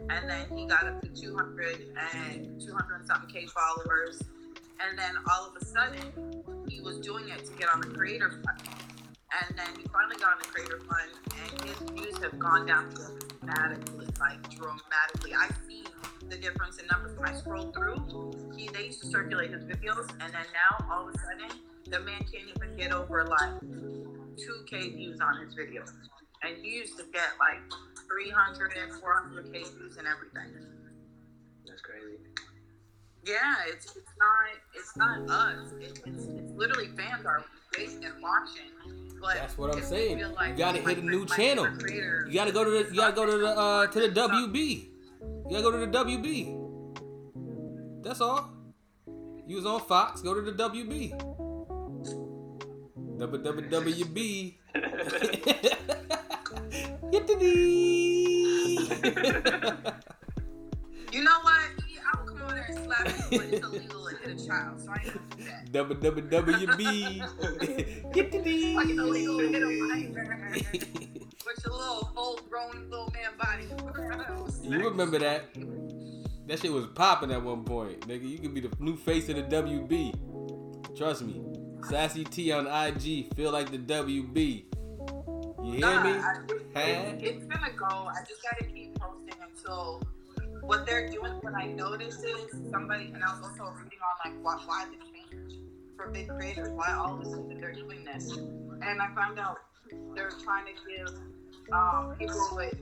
[0.09, 4.21] And then he got up to 200 and 200 something K followers.
[4.79, 8.29] And then all of a sudden, he was doing it to get on the creator
[8.29, 8.94] fund.
[9.35, 12.93] And then he finally got on the creator fund, and his views have gone down
[12.93, 15.33] dramatically, like dramatically.
[15.35, 15.83] I see
[16.29, 18.53] the difference in numbers when I scroll through.
[18.55, 21.99] He they used to circulate his videos, and then now all of a sudden, the
[21.99, 25.91] man can't even get over like 2k views on his videos,
[26.43, 27.61] and he used to get like
[28.07, 30.53] 300 and 400k views and everything.
[31.67, 32.19] That's crazy.
[33.25, 35.71] Yeah, it's, it's not it's not us.
[35.81, 37.43] It, it's it's literally fans are
[37.75, 38.69] based and watching.
[39.19, 40.19] But That's what I'm saying.
[40.33, 41.65] like You gotta hit a new channel.
[41.79, 44.57] creator- You gotta go to the you gotta go to the uh to the WB.
[44.59, 44.91] You
[45.49, 48.03] gotta go to the WB.
[48.03, 48.51] That's all.
[49.47, 51.13] You was on Fox, go to the WB.
[53.17, 54.55] WWB.
[57.11, 57.27] Get
[62.99, 65.13] over there and slap you, but it's illegal to hit a child, so I ain't
[65.13, 65.71] gonna do that.
[68.13, 68.75] Get the D.
[68.75, 70.51] Like it's illegal to hit a minor
[71.45, 73.65] with your little full grown little man body.
[74.63, 75.45] You remember that?
[76.47, 78.27] That shit was popping at one point, nigga.
[78.27, 80.97] You could be the new face of the WB.
[80.97, 81.41] Trust me.
[81.89, 83.33] Sassy T on IG.
[83.35, 84.65] Feel like the WB.
[85.63, 86.09] You hear Nah, me?
[86.11, 86.41] I-
[86.75, 87.13] Huh?
[87.19, 87.85] It's gonna go.
[87.85, 90.01] I just gotta keep posting until
[90.65, 91.33] what they're doing.
[91.41, 94.97] What I noticed is somebody, and I was also reading on like why, why the
[95.05, 95.59] change
[95.95, 99.57] for big creators, why all of a sudden they're doing this, and I found out
[100.15, 101.15] they're trying to give
[101.71, 102.75] um, people with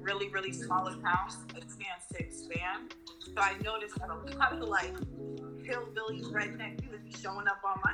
[0.00, 2.94] really really small accounts a chance to expand.
[3.24, 4.94] So I noticed that a lot of like
[5.62, 7.92] hillbillies, redneck be showing up on my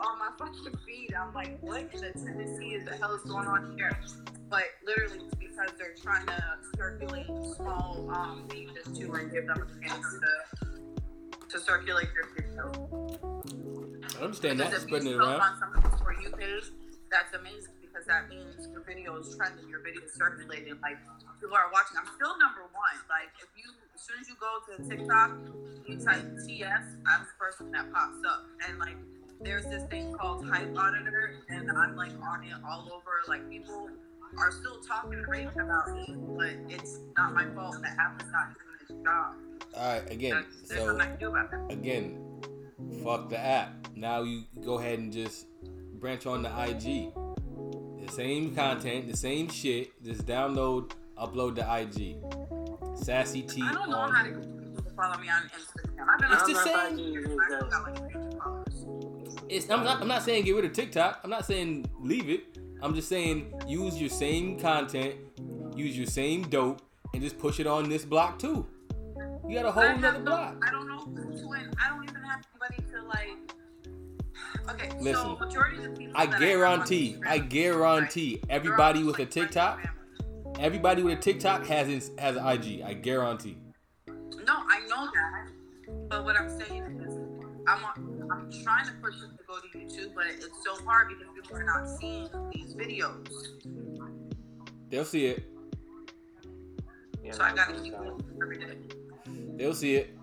[0.00, 1.14] on my fucking feed.
[1.14, 3.98] I'm like, what in the Tennessee is the hell is going on here?
[4.50, 6.42] But literally, because they're trying to
[6.76, 10.78] circulate small um, pages too and give them a chance to
[11.48, 12.68] to circulate their video.
[14.20, 14.70] I understand that.
[14.70, 15.40] Because if Spreading you it around.
[15.40, 16.68] on somebody's for you page,
[17.10, 20.76] that's amazing because that means your video is trending, your video is circulating.
[20.82, 20.98] Like
[21.40, 21.96] people are watching.
[21.96, 22.96] I'm still number one.
[23.08, 25.32] Like if you, as soon as you go to TikTok,
[25.88, 28.44] you type TS, I'm the first one that pops up.
[28.68, 28.97] And like
[29.40, 33.04] there's this thing called Hype Auditor, and I'm like on it all over.
[33.28, 33.88] Like people
[34.38, 37.76] are still talking and raving about me, but it's not my fault.
[37.82, 39.34] that app is not doing its job.
[39.76, 40.32] All right, again.
[40.34, 41.72] That's, there's So nothing I can do about that.
[41.72, 42.40] again,
[43.04, 43.88] fuck the app.
[43.96, 45.46] Now you go ahead and just
[45.94, 47.12] branch on the IG.
[48.06, 50.02] The same content, the same shit.
[50.02, 52.16] Just download, upload the IG.
[52.96, 54.12] Sassy T I don't know on.
[54.12, 56.06] how to get people to follow me on Instagram.
[56.10, 58.17] I've been It's on the I don't know if same-
[59.48, 60.00] It's, I'm not.
[60.02, 61.20] I'm not saying get rid of TikTok.
[61.24, 62.58] I'm not saying leave it.
[62.82, 65.14] I'm just saying use your same content,
[65.74, 66.82] use your same dope,
[67.14, 68.66] and just push it on this block too.
[69.48, 70.64] You got a whole I have nother no- block.
[70.66, 71.72] I don't know who to in.
[71.82, 73.54] I don't even have anybody to like.
[74.70, 77.16] Okay, so Listen, majority of the people I guarantee.
[77.26, 79.80] I guarantee right, everybody with a like TikTok,
[80.60, 82.82] everybody with a TikTok has has an IG.
[82.82, 83.56] I guarantee.
[84.06, 87.14] No, I know that, but what I'm saying is,
[87.66, 91.08] I'm on, I'm trying to push them to go to YouTube, but it's so hard
[91.08, 93.26] because people are not seeing these videos.
[94.90, 95.44] They'll see it.
[97.24, 98.18] Yeah, So I gotta no, keep no.
[98.42, 98.76] every day.
[99.56, 100.16] They'll see it.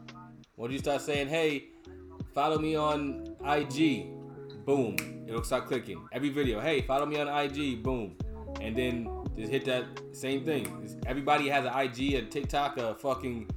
[0.58, 1.70] Once you start saying, "Hey,
[2.34, 4.08] follow me on IG,"
[4.66, 4.96] boom,
[5.28, 6.08] it'll start clicking.
[6.12, 8.16] Every video, "Hey, follow me on IG," boom,
[8.62, 10.66] and then just hit that same thing.
[11.06, 13.50] Everybody has an IG, a TikTok, a fucking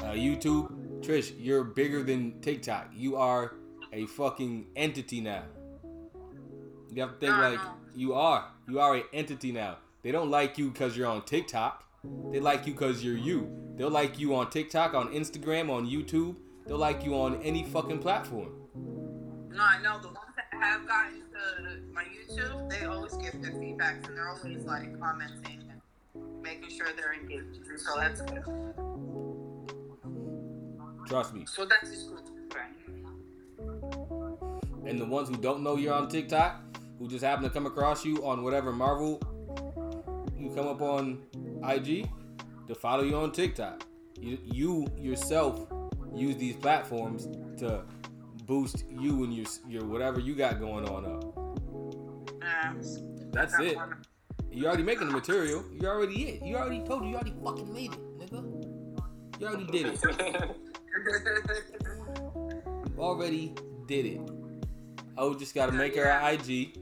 [0.00, 1.00] uh, YouTube.
[1.00, 2.90] Trish, you're bigger than TikTok.
[2.94, 3.56] You are
[3.94, 5.44] a fucking entity now.
[6.92, 7.60] You have to think like
[7.94, 8.44] you are.
[8.68, 9.78] You are an entity now.
[10.02, 11.84] They don't like you because you're on TikTok.
[12.32, 13.48] They like you because you're you.
[13.76, 16.36] They'll like you on TikTok, on Instagram, on YouTube.
[16.66, 18.52] They'll like you on any fucking platform.
[19.50, 23.54] No, I know the ones that have gotten to my YouTube, they always give good
[23.54, 27.64] feedbacks and they're always like commenting and making sure they're engaged.
[27.78, 28.44] So that's good.
[31.06, 31.46] Trust me.
[31.46, 32.33] So that's just good.
[34.86, 35.12] And the mm-hmm.
[35.12, 36.60] ones who don't know you're on TikTok,
[36.98, 39.20] who just happen to come across you on whatever Marvel
[40.36, 41.22] you come up on
[41.66, 42.08] IG,
[42.68, 43.84] to follow you on TikTok.
[44.20, 45.66] You, you yourself
[46.14, 47.82] use these platforms to
[48.46, 51.24] boost you and your your whatever you got going on up.
[52.42, 52.74] Yeah.
[53.32, 53.78] That's it.
[54.52, 55.64] You already making the material.
[55.72, 56.42] You already it.
[56.44, 57.10] You already told you.
[57.10, 59.40] You already fucking made it, nigga.
[59.40, 60.00] You already did it.
[62.96, 63.52] Already
[63.88, 64.20] did it.
[65.16, 66.76] Oh, just gotta make her an IG.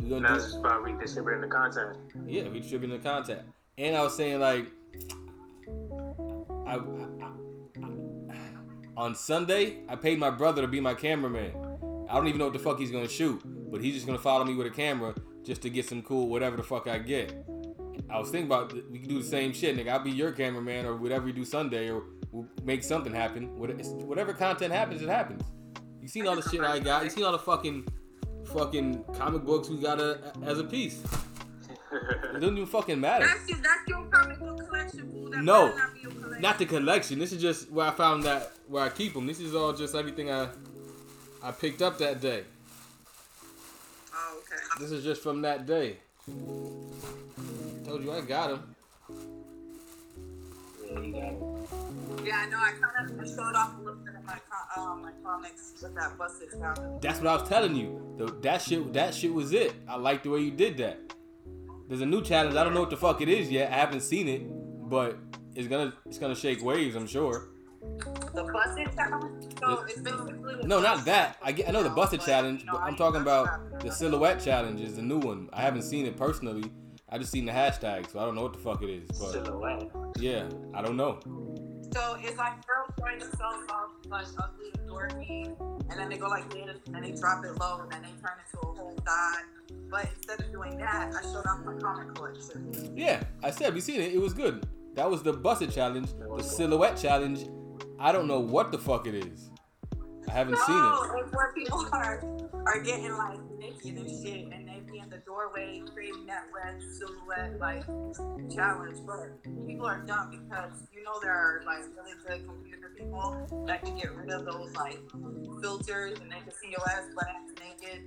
[0.00, 1.96] We gonna now do it's about redistributing the content.
[2.26, 3.42] yeah, redistributing the content.
[3.76, 4.66] And I was saying like,
[6.66, 8.38] I, I- I-
[8.96, 11.52] on Sunday I paid my brother to be my cameraman.
[12.08, 14.44] I don't even know what the fuck he's gonna shoot, but he's just gonna follow
[14.44, 17.44] me with a camera just to get some cool whatever the fuck I get.
[18.10, 19.88] I was thinking about we can do the same shit, nigga.
[19.90, 23.54] I'll be your cameraman or whatever you do Sunday, or we'll make something happen.
[23.58, 25.42] Whatever content happens, it happens.
[26.00, 27.04] You seen all the shit I got.
[27.04, 27.86] You seen all the fucking,
[28.52, 31.02] fucking comic books we got a, as a piece.
[31.90, 33.26] It doesn't even fucking matter.
[33.26, 35.30] That's your, that's your comic book collection, fool.
[35.30, 35.68] That No.
[35.68, 36.42] not collection.
[36.42, 37.18] Not the collection.
[37.18, 39.26] This is just where I found that where I keep them.
[39.26, 40.48] This is all just everything I
[41.42, 42.44] I picked up that day.
[44.14, 44.56] Oh, okay.
[44.80, 45.96] This is just from that day.
[47.86, 48.74] Told you I got them.
[50.90, 52.26] Yeah, you got it.
[52.26, 52.58] Yeah, I know.
[52.58, 54.38] I kind of I showed off a little bit of my
[54.76, 57.00] um, my comics with that busted sound.
[57.00, 58.14] That's what I was telling you.
[58.18, 58.92] The, that shit.
[58.92, 59.74] That shit was it.
[59.88, 60.98] I like the way you did that.
[61.88, 62.54] There's a new challenge.
[62.56, 63.72] I don't know what the fuck it is yet.
[63.72, 64.42] I haven't seen it,
[64.90, 65.18] but
[65.54, 66.96] it's gonna it's gonna shake waves.
[66.96, 67.48] I'm sure.
[68.34, 69.54] The busted challenge.
[69.58, 71.38] So it's No, not that.
[71.42, 71.68] I get.
[71.68, 74.80] I know the busted But, challenge, but I'm talking about the silhouette challenge.
[74.80, 75.48] Is the new one.
[75.52, 76.70] I haven't seen it personally.
[77.10, 79.06] I just seen the hashtag, so I don't know what the fuck it is.
[79.18, 79.88] But Silhouette.
[80.18, 81.18] yeah, I don't know.
[81.94, 86.26] So it's like girls throwing themselves off like ugly and dorky, and then they go
[86.28, 88.94] like this, and then they drop it low, and then they turn into a whole
[89.04, 89.38] god.
[89.90, 92.92] But instead of doing that, I showed off my comic collection.
[92.94, 94.12] Yeah, I said we seen it.
[94.12, 94.66] It was good.
[94.94, 96.10] That was the busted challenge.
[96.36, 97.46] The silhouette challenge.
[97.98, 99.50] I don't know what the fuck it is.
[100.28, 101.24] I haven't seen No, it.
[101.24, 102.22] it's where people are
[102.66, 104.67] are getting like naked and shit, and they be
[105.10, 107.84] the doorway creating that red silhouette like
[108.54, 108.98] challenge.
[109.06, 113.84] But people are dumb because you know there are like really good computer people that
[113.84, 115.00] can get rid of those like
[115.62, 117.28] filters, and they can see your ass butt
[117.60, 118.02] naked.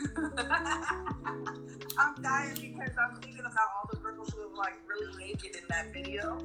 [1.98, 5.62] I'm dying because I'm thinking about all the girls who are like really naked in
[5.68, 6.38] that video,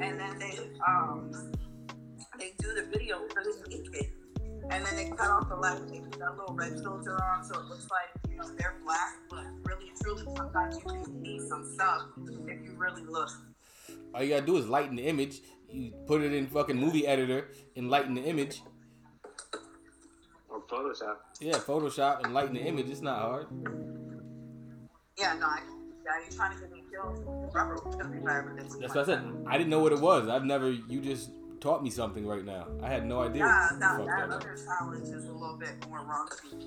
[0.00, 1.52] and then they um
[2.38, 4.10] they do the video really naked.
[4.70, 7.58] And then they cut off the light, they put that little red filter on, so
[7.58, 11.68] it looks like you know they're black, but really, truly, sometimes you can see some
[11.74, 12.02] stuff
[12.46, 13.30] if you really look.
[14.14, 15.40] All you gotta do is lighten the image.
[15.70, 18.62] You put it in fucking movie editor and lighten the image.
[20.48, 21.16] Or Photoshop.
[21.40, 22.88] Yeah, Photoshop and lighten the image.
[22.88, 23.46] It's not hard.
[25.18, 25.60] Yeah, no, I,
[26.04, 27.24] yeah, you're trying to get me killed.
[27.54, 28.56] Rubber was gonna be forever.
[28.56, 29.32] This That's what I said.
[29.46, 30.28] I didn't know what it was.
[30.28, 30.70] I've never.
[30.70, 31.30] You just
[31.62, 32.66] taught me something right now.
[32.82, 33.44] I had no idea.
[33.44, 36.60] Yeah, that, that that other challenge is a little bit more raunchy.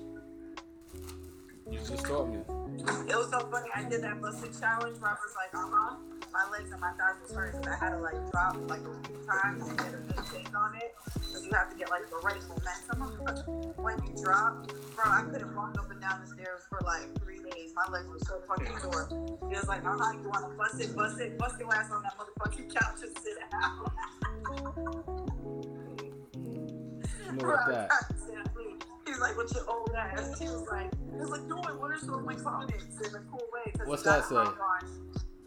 [1.70, 2.38] You just taught me.
[2.38, 3.68] It was so funny.
[3.74, 5.96] I did that busted challenge was like, uh huh.
[6.32, 8.94] My legs and my thighs was hurting, and I had to like drop like a
[9.06, 10.94] few times to get a good take on it.
[11.14, 14.68] Because you have to get like the right momentum when you drop.
[14.94, 17.72] Bro, I couldn't walk up and down the stairs for like three days.
[17.74, 19.08] My legs were so fucking sore.
[19.48, 20.12] He was like, uh huh.
[20.22, 23.18] You want to bust it, bust it, bust your ass on that motherfucking couch and
[23.18, 23.92] sit down.
[27.26, 27.90] You know what that?
[29.06, 30.38] He's like, what's your old ass?
[30.38, 33.20] He was like, he was like, no, I want to show my comics in a
[33.30, 33.72] cool way.
[33.84, 34.44] What's that say?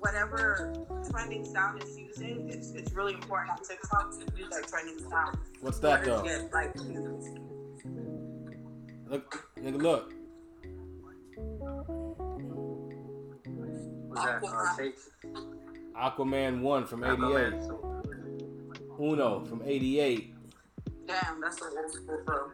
[0.02, 0.74] Log on Whatever
[1.10, 5.38] trending sound is using, it's, it's really important on TikTok to use that trending sound.
[5.62, 6.24] What's in that order to though?
[6.24, 6.76] Get, like.
[9.10, 10.14] Look, nigga, look.
[14.08, 14.76] What's that?
[14.78, 15.10] Takes.
[15.96, 17.54] Aquaman one from '88.
[19.00, 20.36] Uno from '88.
[21.08, 22.52] Damn, that's the old school, bro.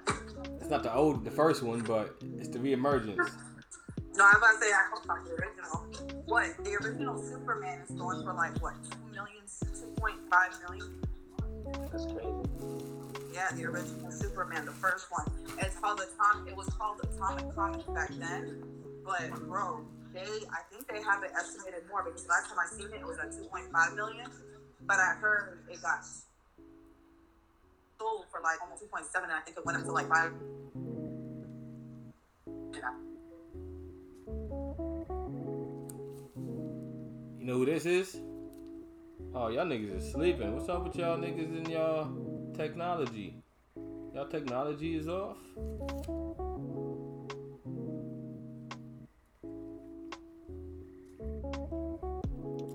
[0.62, 3.30] It's not the old, the first one, but it's the reemergence.
[4.18, 5.84] No, I'm about to say I hope not the original.
[6.26, 6.56] What?
[6.64, 8.76] The original Superman is going for like what?
[8.90, 11.02] Two million, two point five million.
[11.92, 12.32] That's crazy.
[13.34, 15.30] Yeah, the original Superman, the first one.
[15.60, 16.52] It's called Atomic.
[16.52, 18.64] It was called the Atomic Comics back then,
[19.04, 19.82] but bro,
[20.14, 23.06] they I think they have it estimated more because last time I seen it, it
[23.06, 24.32] was at 2.5 million.
[24.88, 26.06] But I heard it got
[28.00, 30.32] sold for like almost 2.7, and I think it went up to like five.
[32.74, 33.05] Yeah.
[37.46, 38.16] You know who this is?
[39.36, 40.56] Oh, y'all niggas is sleeping.
[40.56, 43.36] What's up with y'all niggas and y'all technology?
[44.16, 45.38] Y'all technology is off?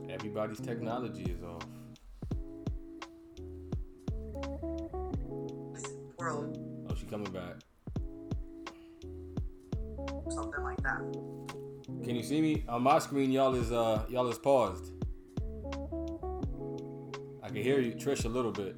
[0.09, 1.67] Everybody's technology is off.
[6.17, 7.57] World, Oh, she coming back.
[10.29, 11.60] something like that.
[12.05, 12.65] Can you see me?
[12.69, 14.93] On my screen, y'all is uh y'all is paused.
[17.43, 18.77] I can hear you, Trish, a little bit.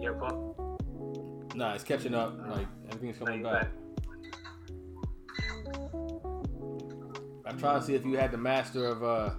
[0.00, 0.78] Yeah, Paul.
[1.54, 2.36] Nah, it's catching up.
[2.48, 3.70] Like everything's coming Now you back.
[7.44, 9.30] I tried to see if you had the master of uh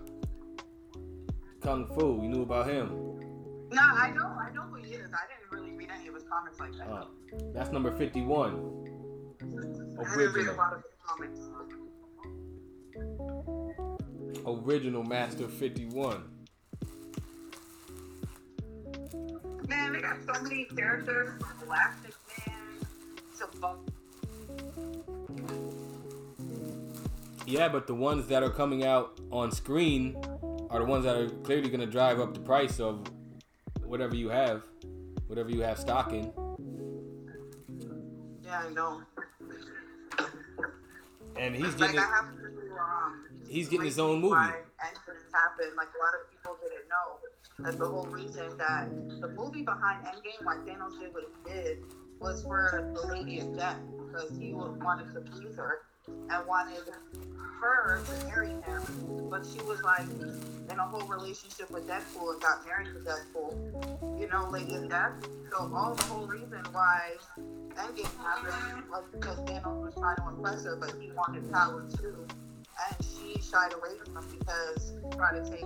[1.61, 2.21] Kung Fu.
[2.21, 2.89] You knew about him.
[3.71, 5.09] No, I know, I know who he is.
[5.11, 6.87] I didn't really read any of his comics like that.
[6.87, 7.05] Uh,
[7.55, 8.51] that's number 51.
[9.41, 10.83] I didn't read a Original.
[14.45, 16.23] Original Master 51.
[19.67, 22.13] Man, they got so many characters from Elastic
[22.47, 22.57] Man
[23.37, 23.75] to.
[27.45, 30.15] Yeah, but the ones that are coming out on screen
[30.69, 33.07] are the ones that are clearly gonna drive up the price of
[33.83, 34.63] whatever you have,
[35.27, 36.33] whatever you have stocking.
[38.43, 39.01] Yeah, I know.
[41.35, 42.45] And he's like getting I have to
[42.79, 44.33] um, He's getting his own movie.
[44.33, 45.77] why Endgame happened.
[45.77, 48.89] Like a lot of people didn't know that the whole reason that
[49.21, 51.83] the movie behind Endgame, why Thanos did what he did,
[52.19, 53.77] was for the Lady of Death
[54.07, 56.81] because he wanted to please her and wanted
[57.61, 60.07] her to marry him, but she was like
[60.71, 64.19] in a whole relationship with Deadpool and got married to Deadpool.
[64.19, 65.13] You know, Lady of Death.
[65.51, 67.11] So all the whole reason why
[67.75, 72.25] Endgame happened was because Thanos was trying to impress her, but he wanted power too
[72.89, 75.65] and she shied away from him because he tried to take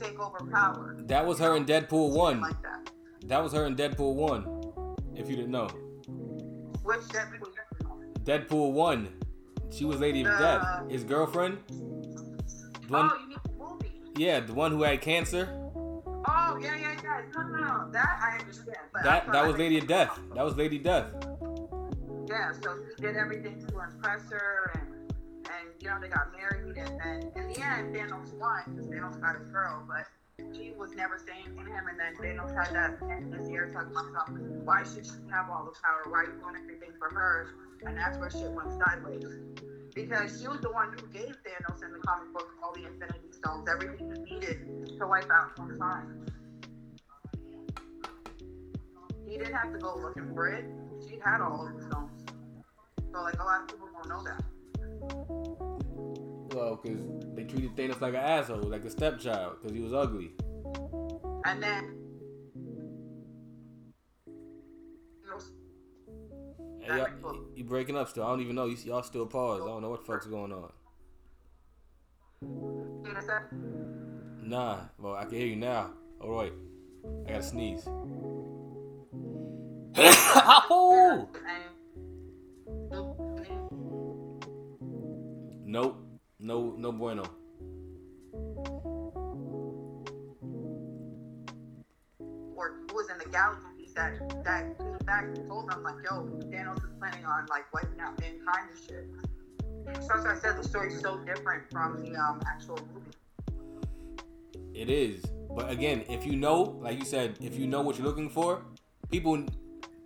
[0.00, 0.96] take over power.
[1.06, 2.40] That was her in Deadpool one.
[2.40, 2.90] Like that.
[3.26, 4.46] That was her in Deadpool one.
[5.16, 5.68] If you didn't know,
[6.82, 7.48] Which Deadpool?
[8.24, 9.08] Deadpool one,
[9.70, 10.90] she was Lady of Death.
[10.90, 11.58] His girlfriend.
[11.68, 13.92] The one, Oh, you mean the movie?
[14.16, 15.48] yeah, the one who had cancer.
[16.26, 17.20] Oh, yeah, yeah, yeah.
[17.36, 17.90] No, no, no.
[17.92, 18.76] That I understand.
[18.92, 20.18] But That that was Lady of Death.
[20.34, 21.06] That was Lady Death.
[22.28, 24.83] Yeah, so he did everything to impress her, and
[25.84, 29.20] and you know they got married, and then in the end Thanos won because Thanos
[29.20, 30.06] got his girl, but
[30.56, 33.90] she was never saying to him, and then Thanos had that in his ear talking
[33.90, 34.32] about how,
[34.64, 36.10] why should she have all the power?
[36.10, 37.48] Why are you doing everything for her?
[37.84, 39.26] And that's where shit went sideways.
[39.94, 43.30] Because she was the one who gave Thanos in the comic book all the Infinity
[43.30, 46.30] Stones, everything he needed to wipe out mankind.
[49.28, 50.64] He didn't have to go looking for it.
[51.08, 52.24] She had all of the stones.
[53.12, 55.73] So like a lot of people don't know that.
[56.54, 57.00] Well, because
[57.34, 60.30] they treated Thanos like an asshole, like a stepchild, because he was ugly.
[61.44, 61.96] And then
[64.26, 65.38] you know,
[66.80, 68.24] Hey, y'all, you breaking up still?
[68.24, 68.66] I don't even know.
[68.66, 69.64] You, y'all still paused.
[69.64, 70.70] I don't know what the fuck's going on.
[72.42, 73.52] you know, that-
[74.42, 75.90] Nah, well, I can hear you now.
[76.20, 76.52] All right,
[77.26, 77.86] I gotta sneeze.
[79.96, 81.28] Ow!
[85.66, 86.03] Nope,
[86.44, 87.24] no, no bueno.
[92.54, 96.26] or who was in the galaxies that that came back and told them like, yo,
[96.50, 99.08] Thanos is planning on like wiping out mankind and shit.
[100.02, 103.10] So as I said, the story's so different from the um, actual movie.
[104.74, 105.24] It is,
[105.56, 108.62] but again, if you know, like you said, if you know what you're looking for,
[109.10, 109.44] people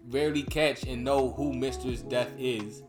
[0.08, 2.82] rarely catch and know who Mistress Death is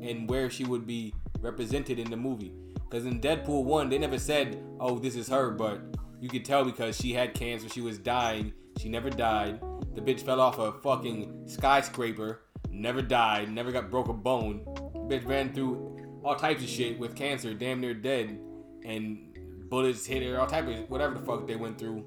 [0.00, 2.52] and where she would be represented in the movie.
[2.92, 5.80] Because in Deadpool 1, they never said, oh, this is her, but
[6.20, 9.62] you could tell because she had cancer, she was dying, she never died.
[9.94, 14.66] The bitch fell off a fucking skyscraper, never died, never got broke a bone.
[15.08, 18.38] bitch ran through all types of shit with cancer, damn near dead,
[18.84, 19.38] and
[19.70, 22.04] bullets hit her, all type of whatever the fuck they went through,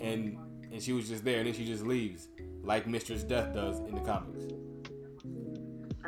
[0.00, 0.38] and
[0.70, 2.28] and she was just there, and then she just leaves,
[2.62, 4.44] like Mistress Death does in the comics.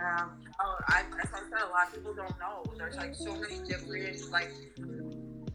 [0.03, 2.65] Um, oh, I, as I said, a lot of people don't know.
[2.77, 4.51] There's like so many different, like,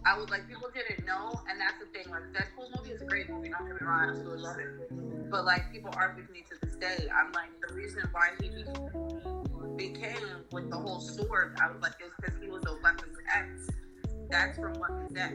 [0.05, 2.09] I would like people didn't know, and that's the thing.
[2.09, 3.49] Like, Deadpool movie is a great movie.
[3.49, 5.29] Get me wrong, I absolutely love it.
[5.29, 7.09] But like, people argue with me to this day.
[7.13, 8.49] I'm like, the reason why he
[9.75, 13.69] became with the whole sword, I was like, it's because he was a Weapons X.
[14.29, 15.33] That's from Weapons X.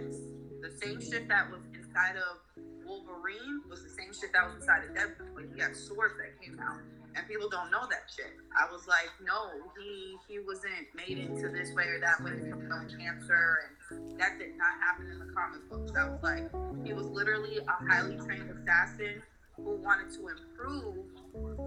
[0.63, 2.39] The same shit that was inside of
[2.87, 5.53] Wolverine was the same shit that was inside of Deadpool.
[5.53, 6.81] He got swords that came out
[7.17, 8.33] and people don't know that shit.
[8.57, 12.89] I was like, no, he he wasn't made into this way or that way from
[12.99, 13.59] cancer,
[13.91, 15.93] and that did not happen in the comic books.
[15.97, 16.51] I was like,
[16.85, 19.23] he was literally a highly trained assassin
[19.57, 21.05] who wanted to improve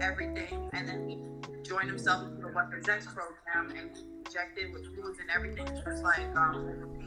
[0.00, 1.18] everything, and then he
[1.62, 6.26] joined himself into the Weapons X program and injected with fluids and everything, just like
[6.36, 7.06] um.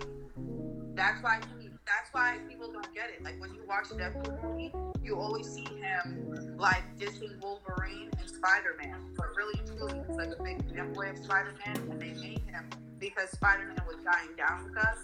[0.95, 1.68] That's why he.
[1.89, 3.23] That's why people don't get it.
[3.23, 4.71] Like when you watch Deadpool movie,
[5.03, 9.13] you always see him like dissing Wolverine and Spider Man.
[9.17, 12.69] But really truly, he's like a big fanboy of Spider Man, and they made him
[12.99, 14.97] because Spider Man was dying down with us.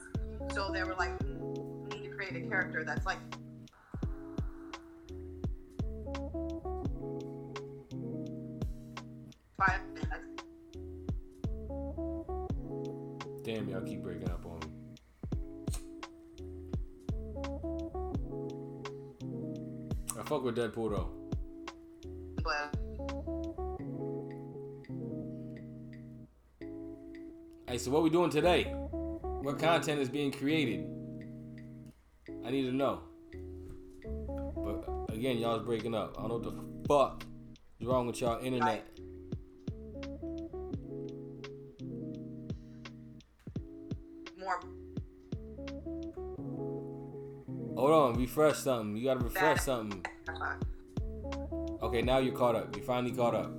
[0.54, 3.20] So they were like, we need to create a character that's like
[13.46, 14.65] Damn, y'all keep breaking up on me.
[20.26, 21.12] I fuck with Deadpool though.
[22.44, 22.76] but
[27.68, 28.64] Hey, so what we doing today?
[28.64, 30.88] What content is being created?
[32.44, 33.02] I need to know.
[34.56, 36.16] But again, y'all's breaking up.
[36.18, 37.24] I don't know what the fuck
[37.80, 38.84] is wrong with y'all internet.
[44.40, 44.60] more
[47.78, 48.98] Hold on, refresh something.
[48.98, 50.04] You gotta refresh something.
[51.82, 52.76] Okay, now you're caught up.
[52.76, 53.52] You finally caught up.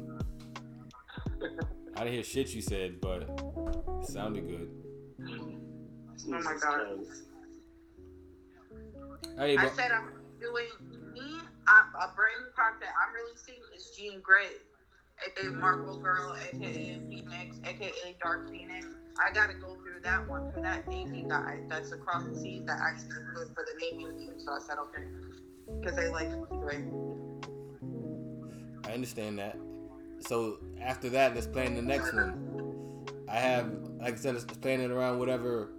[1.96, 4.68] I didn't hear shit you said, but it sounded good.
[6.28, 6.98] Oh my god.
[9.38, 10.68] Hey, I said I'm doing
[11.12, 11.40] me.
[11.68, 14.46] I'm, a brand new project I'm releasing is Jean Grey,
[15.26, 18.86] aka Marvel Girl, aka Phoenix, aka Dark Phoenix.
[19.18, 22.78] I gotta go through that one for that Navy guy that's across the seas that
[22.80, 24.34] actually good for the Navy team.
[24.38, 25.04] So I said okay,
[25.80, 26.84] because they like Grey.
[28.84, 29.58] I understand that.
[30.20, 33.04] So after that, let's plan the next one.
[33.28, 35.70] I have, like I said, let's plan it around whatever.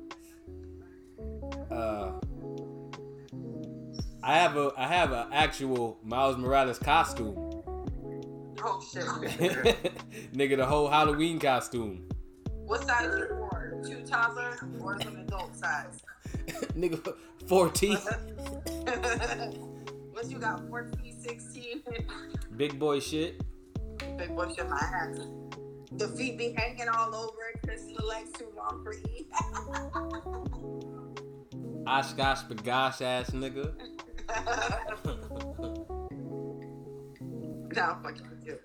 [1.71, 2.11] Uh,
[4.21, 7.35] I have a, I have an actual Miles Morales costume.
[8.63, 9.03] Oh shit.
[10.33, 12.07] Nigga, the whole Halloween costume.
[12.65, 13.81] what size you for?
[13.87, 16.01] Two toddler or some adult size?
[16.75, 17.15] Nigga,
[17.47, 17.97] 14.
[20.17, 20.67] what you got?
[20.67, 21.83] 14, 16?
[22.55, 23.39] Big boy shit.
[24.17, 25.19] Big boy shit my ass.
[25.91, 29.27] The feet be hanging all over it because the legs too long for E.
[31.85, 33.73] OshKosh B'gosh ass nigga.
[37.75, 38.57] no, fuck you.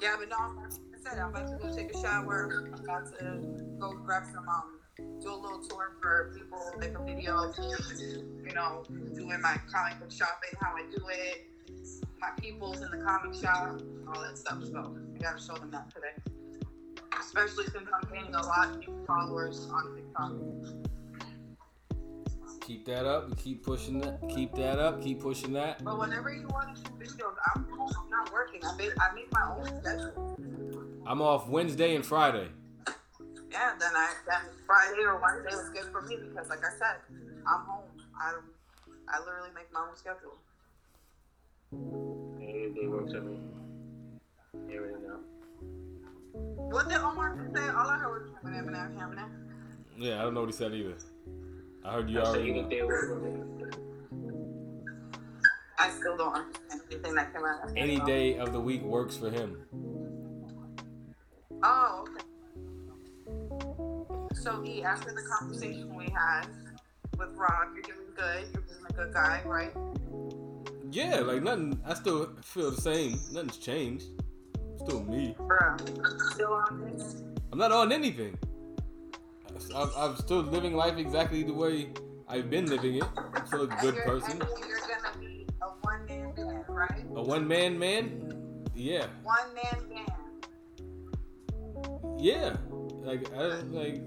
[0.00, 2.70] Yeah, but no, like I said, I'm about to go take a shower.
[2.72, 3.40] I'm about to
[3.78, 4.75] go grab some, um,
[5.26, 9.98] do a little tour for people, make a video of you know, doing my comic
[9.98, 11.48] book shopping, how I do it,
[12.20, 14.62] my peoples in the comic shop, all that stuff.
[14.70, 16.14] So I gotta show them that today.
[17.18, 20.32] Especially since I'm gaining a lot of new followers on TikTok.
[22.60, 23.36] Keep that up.
[23.36, 24.20] Keep pushing that.
[24.28, 25.02] Keep that up.
[25.02, 25.82] Keep pushing that.
[25.82, 28.60] But whenever you want to shoot videos, I'm, I'm not working.
[28.64, 31.02] I make, I make my own schedule.
[31.06, 32.48] I'm off Wednesday and Friday.
[33.56, 36.96] Yeah, then I then Friday or Wednesday was good for me because, like I said,
[37.48, 37.88] I'm home.
[38.20, 38.34] I
[39.08, 40.36] I literally make my own schedule.
[42.38, 43.40] Any day works for me.
[44.70, 45.20] Everything now.
[46.68, 47.62] What did Omar say?
[47.68, 49.30] All I heard was Eminem, Eminem, Eminem.
[49.96, 50.96] Yeah, I don't know what he said either.
[51.82, 52.50] I heard you I already.
[52.50, 52.68] any know.
[52.68, 53.40] day works for me.
[55.78, 57.64] I still don't understand anything that came out.
[57.64, 57.80] of that.
[57.80, 59.62] Any day of the week works for him.
[61.62, 62.24] Oh, okay.
[64.42, 66.46] So, E, after the conversation we had
[67.18, 68.46] with Rob, you're doing good.
[68.52, 69.72] You're being a good guy, right?
[70.90, 71.80] Yeah, like nothing.
[71.84, 73.18] I still feel the same.
[73.32, 74.06] Nothing's changed.
[74.78, 75.34] Still me.
[75.38, 77.22] Bruh, still on this?
[77.50, 78.38] I'm not on anything.
[79.74, 81.88] I'm, I'm still living life exactly the way
[82.28, 83.04] I've been living it.
[83.34, 84.38] I'm still a good you're- person.
[84.38, 87.04] You're gonna be a one man band, right?
[87.16, 88.22] A one man man.
[88.74, 90.12] Yeah, One man band.
[92.20, 92.56] yeah.
[93.02, 94.02] Like I don't like.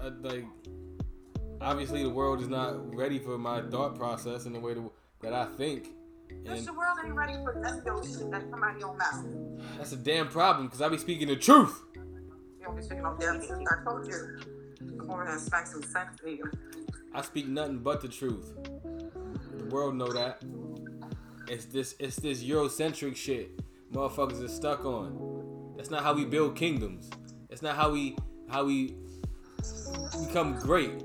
[0.00, 0.44] I, like
[1.60, 4.92] obviously the world is not ready for my thought process in the way to,
[5.22, 5.88] that I think,
[6.46, 7.84] and the world ain't ready for none of
[8.30, 9.24] that come out of your mouth.
[9.76, 11.82] that's a damn problem because I be speaking the truth.
[11.94, 13.66] You don't be speaking no damn truth.
[13.70, 14.40] I told you.
[15.00, 16.44] I'm over here to smack some sense you.
[17.14, 18.54] I speak nothing but the truth.
[19.56, 20.42] The world know that.
[21.48, 23.58] It's this it's this Eurocentric shit
[23.92, 25.74] motherfuckers are stuck on.
[25.76, 27.10] That's not how we build kingdoms.
[27.48, 28.16] That's not how we
[28.48, 28.96] how we
[30.16, 31.02] become great.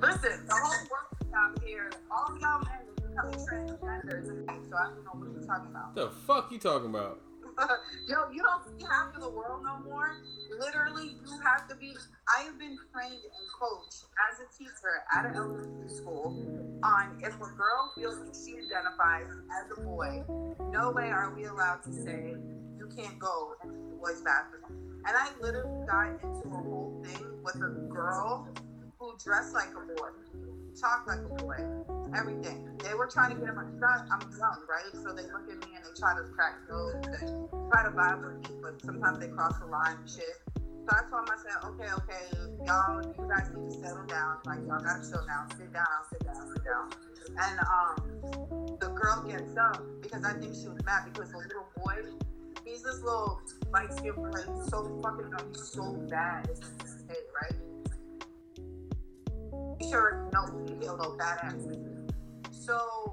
[0.00, 4.26] Listen, the whole world out here, all y'all men are becoming transgenders,
[4.68, 5.94] so I don't know what you're talking about.
[5.94, 7.20] What the fuck you talking about?
[8.08, 10.16] Yo, you don't see half of the world no more.
[10.58, 11.94] Literally, you have to be.
[12.28, 16.34] I have been trained and coached as a teacher at an elementary school
[16.82, 19.26] on if a girl feels that she identifies
[19.60, 20.24] as a boy,
[20.70, 22.34] no way are we allowed to say
[22.78, 24.81] you can't go into the boys' bathroom.
[25.04, 28.48] And I literally got into a whole thing with a girl
[28.98, 30.10] who dressed like a boy,
[30.80, 31.58] talked like a boy,
[32.14, 32.70] everything.
[32.78, 34.06] They were trying to get him a shot.
[34.12, 34.92] I'm young, right?
[34.92, 38.22] So they look at me and they try to crack jokes and try to vibe
[38.22, 40.38] with me, but sometimes they cross the line and shit.
[40.86, 42.24] So I told said, okay, okay,
[42.66, 44.38] y'all, you guys need to settle down.
[44.46, 46.90] Like, y'all gotta chill down, sit down, sit down, sit down.
[47.38, 51.66] And um, the girl gets up because I think she was mad because the little
[51.78, 52.02] boy,
[52.64, 53.40] he's this little
[53.72, 56.48] light skinned he's so fucking, he's so bad.
[57.42, 57.56] Right?
[59.90, 61.62] Sure knows he's a little badass.
[62.52, 63.12] So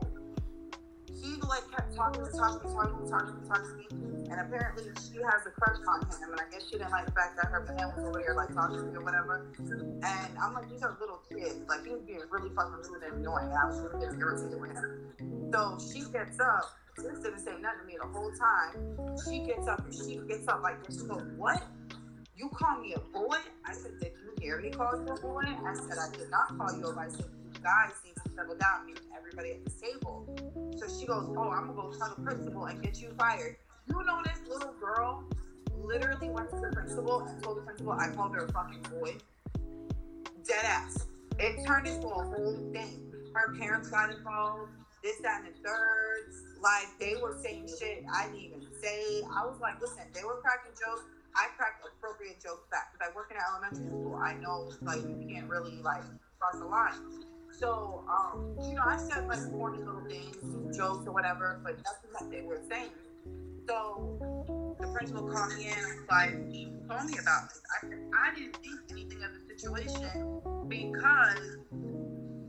[1.08, 4.26] he like kept talking and talking and talking and talking talking to me.
[4.30, 6.32] And apparently she has a crush on him.
[6.32, 8.54] And I guess she didn't like the fact that her man was over here like
[8.54, 9.52] talking to me or whatever.
[9.58, 11.66] And I'm like, these are little kids.
[11.68, 13.52] Like he was being really fucking rude and annoying.
[13.52, 15.52] I was really getting irritated with him.
[15.52, 16.78] So she gets up.
[17.04, 19.18] Didn't say nothing to me the whole time.
[19.26, 21.02] She gets up and she gets up like this.
[21.02, 21.64] She goes, What?
[22.36, 23.38] You call me a boy?
[23.66, 25.44] I said, Did you hear me call you a boy?
[25.44, 27.02] I said, I did not call you a boy.
[27.02, 30.28] I said, You guys need to settle down, meaning everybody at the table.
[30.78, 33.58] So she goes, oh, I'm gonna go tell the principal and get you fired.
[33.88, 35.24] You know this little girl
[35.84, 39.16] literally went to the principal and told the principal I called her a fucking boy.
[40.46, 41.08] Dead ass.
[41.40, 43.12] It turned into a whole thing.
[43.34, 44.72] Her parents got involved,
[45.04, 46.34] this, that, and the third.
[46.62, 49.24] Like they were saying shit I didn't even say.
[49.32, 51.04] I was like, listen, they were cracking jokes.
[51.36, 54.16] I cracked appropriate jokes back because I work in an elementary school.
[54.16, 56.04] I know like you can't really like
[56.40, 57.24] cross the line.
[57.52, 60.36] So, um, you know, I said like corny little things,
[60.76, 62.92] jokes or whatever, but nothing that they were saying.
[63.68, 66.32] So the principal called me in and was like,
[66.90, 67.62] told me about this.
[67.70, 67.88] I
[68.18, 71.58] I didn't think anything of the situation because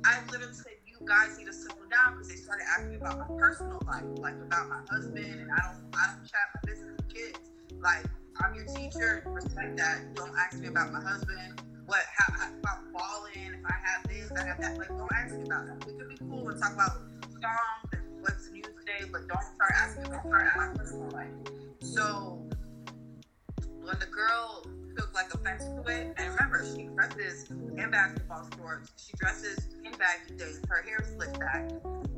[0.05, 3.81] I literally said, guys need to settle down because they started asking about my personal
[3.87, 7.39] life, like about my husband, and I don't, I don't chat my business with kids.
[7.81, 8.05] Like,
[8.43, 10.15] I'm your teacher, respect that.
[10.15, 11.63] Don't ask me about my husband.
[11.87, 12.33] What, how,
[12.65, 14.79] how if balling, if I have this, I have that.
[14.79, 15.85] Like, don't ask me about that.
[15.87, 16.93] We could be cool and talk about
[17.41, 21.33] songs and what's new today, but don't start asking about my personal life.
[21.81, 22.47] So,
[23.83, 24.65] when the girl
[24.97, 29.93] took like offense to it, and remember, she dresses in basketball shorts, she dresses in
[29.93, 31.71] baggy things, her hair slicked back.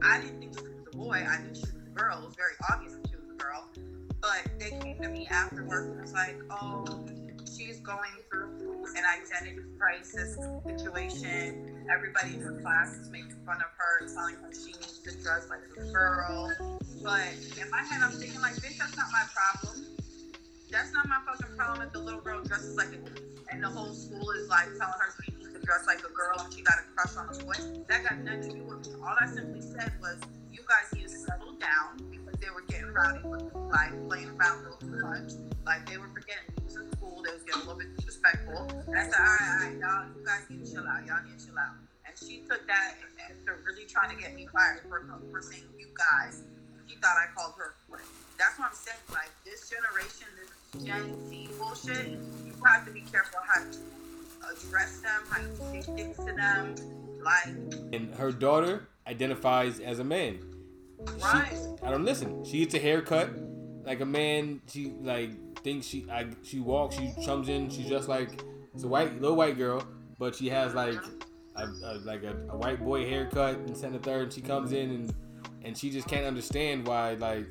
[0.03, 2.19] I didn't think she was a boy, I knew she was a girl.
[2.19, 3.69] It was very obvious she was a girl.
[4.21, 7.05] But they came to me afterwards and was like, oh,
[7.57, 11.87] she's going through an identity crisis situation.
[11.93, 15.49] Everybody in her class is making fun of her, telling her she needs to dress
[15.51, 16.53] like a girl.
[17.03, 19.07] But in my head, I'm thinking like, bitch, that's not
[21.73, 23.01] problem the little girl dresses like a
[23.53, 26.37] and the whole school is like telling her she needs to dress like a girl
[26.41, 27.85] and she got a crush on a boy.
[27.89, 28.97] That got nothing to do with me.
[29.01, 30.17] All I simply said was,
[30.53, 33.21] you guys need to settle down because they were getting rowdy
[33.73, 35.33] like playing around a little too much.
[35.65, 38.69] Like they were forgetting he was in school, they was getting a little bit disrespectful.
[38.89, 41.05] And I said, all right, all right, y'all, you guys need to chill out.
[41.05, 41.77] Y'all need to chill out.
[42.09, 45.89] And she took that after really trying to get me fired for, for saying you
[45.93, 46.45] guys.
[46.89, 48.01] She thought I called her a.
[48.41, 49.01] That's what I'm saying.
[49.13, 50.53] Like this generation, this
[50.85, 52.07] Gen Z bullshit,
[52.47, 53.79] you have to be careful how you
[54.51, 56.75] address them, how you say things to them.
[57.23, 57.47] Like,
[57.93, 60.41] And her daughter identifies as a man.
[61.23, 61.49] right.
[61.51, 62.45] She, I don't listen.
[62.45, 63.31] She gets a haircut
[63.85, 64.61] like a man.
[64.69, 66.97] She like thinks she I she walks.
[66.97, 67.69] She comes in.
[67.69, 68.43] She's just like
[68.75, 69.87] it's a white little white girl,
[70.19, 70.99] but she has like
[71.57, 74.23] a, a like a, a white boy haircut and send a third.
[74.25, 75.15] And she comes in and
[75.65, 77.47] and she just can't understand why like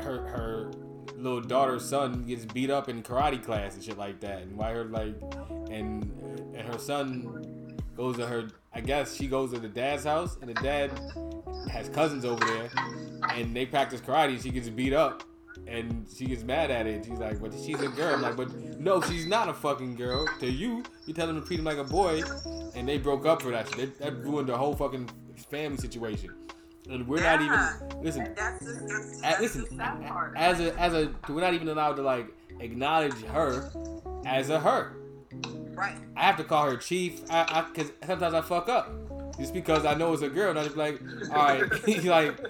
[0.00, 0.70] her her
[1.22, 4.72] little daughter's son gets beat up in karate class and shit like that, and why
[4.72, 5.14] her like
[5.70, 6.02] and
[6.54, 8.48] and her son goes to her.
[8.74, 10.90] I guess she goes to the dad's house, and the dad
[11.70, 12.70] has cousins over there,
[13.30, 14.42] and they practice karate.
[14.42, 15.22] She gets beat up,
[15.66, 17.04] and she gets mad at it.
[17.04, 20.26] She's like, "But she's a girl." I'm like, "But no, she's not a fucking girl."
[20.40, 22.22] To you, you tell them to treat him like a boy,
[22.74, 23.98] and they broke up for that shit.
[23.98, 25.10] That ruined the whole fucking
[25.50, 26.30] family situation.
[26.90, 28.32] And we're not even listen.
[28.34, 30.34] That's the, that's, that's listen, the sad part.
[30.36, 32.26] as a as a we're not even allowed to like
[32.60, 33.70] acknowledge her
[34.26, 34.96] as a her.
[35.74, 35.96] right.
[36.16, 37.22] I have to call her chief.
[37.30, 38.90] I, I cause sometimes I fuck up
[39.38, 40.50] just because I know it's a girl.
[40.50, 42.40] And I just be like, all right, like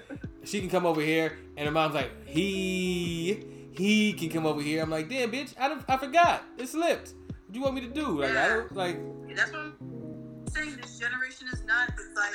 [0.43, 4.81] she can come over here, and her mom's like, he he can come over here.
[4.81, 6.43] I'm like, damn, bitch, I don't, I forgot.
[6.57, 7.13] It slipped.
[7.27, 8.21] What do you want me to do?
[8.21, 8.97] Like I don't like.
[9.35, 10.77] That's what I'm saying.
[10.81, 11.89] This generation is not.
[11.89, 12.33] It's like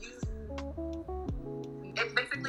[0.00, 0.85] you.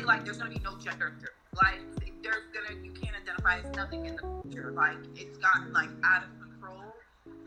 [0.08, 1.12] Like there's gonna be no gender.
[1.54, 1.84] Like
[2.24, 4.72] there's gonna you can't identify as nothing in the future.
[4.72, 6.96] Like it's gotten like out of control.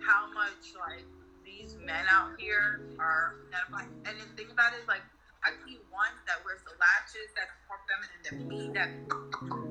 [0.05, 1.09] How much like
[1.43, 3.89] these men out here are identifying.
[4.05, 5.01] And the thing about it is like
[5.43, 8.69] I see one that wears the latches that's more feminine than me.
[8.77, 8.93] That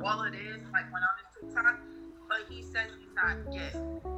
[0.03, 1.77] all it is like when I'm in TikTok.
[2.27, 3.69] But he says he's not gay.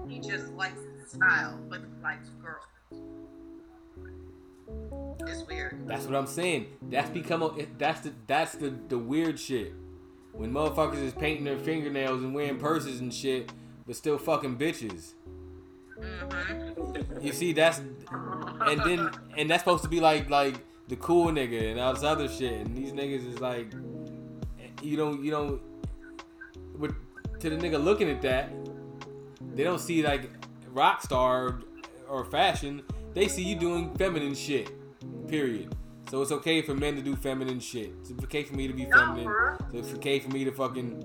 [0.07, 2.71] He just likes the style, but he likes girls.
[5.21, 5.87] It's weird.
[5.87, 6.67] That's what I'm saying.
[6.89, 9.73] That's become a, that's the that's the the weird shit.
[10.33, 13.51] When motherfuckers is painting their fingernails and wearing purses and shit,
[13.85, 15.13] but still fucking bitches.
[15.99, 17.25] Mm-hmm.
[17.25, 20.55] You see, that's and then and that's supposed to be like like
[20.87, 23.71] the cool nigga and all this other shit, and these niggas is like,
[24.81, 25.61] you don't you don't
[26.77, 26.95] with
[27.39, 28.51] to the nigga looking at that,
[29.53, 30.29] they don't see like
[30.69, 31.61] rock star
[32.09, 32.83] or fashion.
[33.13, 34.71] They see you doing feminine shit.
[35.27, 35.75] Period.
[36.09, 37.93] So it's okay for men to do feminine shit.
[38.01, 39.23] It's okay for me to be No, feminine.
[39.25, 39.57] bro.
[39.73, 41.03] It's okay for me to fucking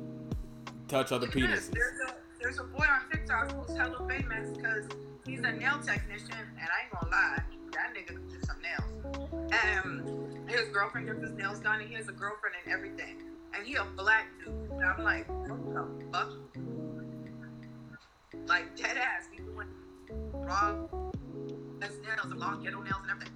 [0.89, 1.69] touch other Look at this.
[1.69, 1.73] penises.
[1.73, 4.87] There's a there's a boy on TikTok who's hella famous because
[5.27, 7.43] he's a nail technician, and I ain't gonna lie,
[7.73, 9.53] that nigga can do some nails.
[9.53, 13.23] And his girlfriend gets his nails done, and he has a girlfriend and everything.
[13.55, 14.55] And he a black dude.
[14.71, 16.31] And I'm like, what the fuck?
[18.47, 19.69] Like dead ass, he doing
[20.33, 20.75] raw
[21.81, 23.33] nails and long ghetto nails and everything.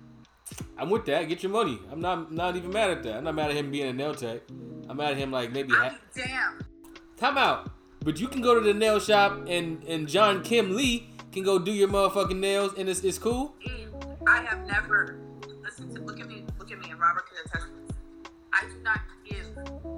[0.79, 1.29] I'm with that.
[1.29, 1.79] Get your money.
[1.91, 3.17] I'm not not even mad at that.
[3.19, 4.41] I'm not mad at him being a nail tech.
[4.89, 5.73] I'm mad at him like maybe.
[5.73, 6.65] Ha- damn.
[7.17, 7.71] Time out.
[8.03, 11.59] But you can go to the nail shop and and John Kim Lee can go
[11.59, 13.55] do your motherfucking nails and it's, it's cool.
[13.67, 15.21] Mm, I have never
[15.63, 17.67] listen to look at me, look at me, and Robert can attest.
[18.53, 19.47] I do not give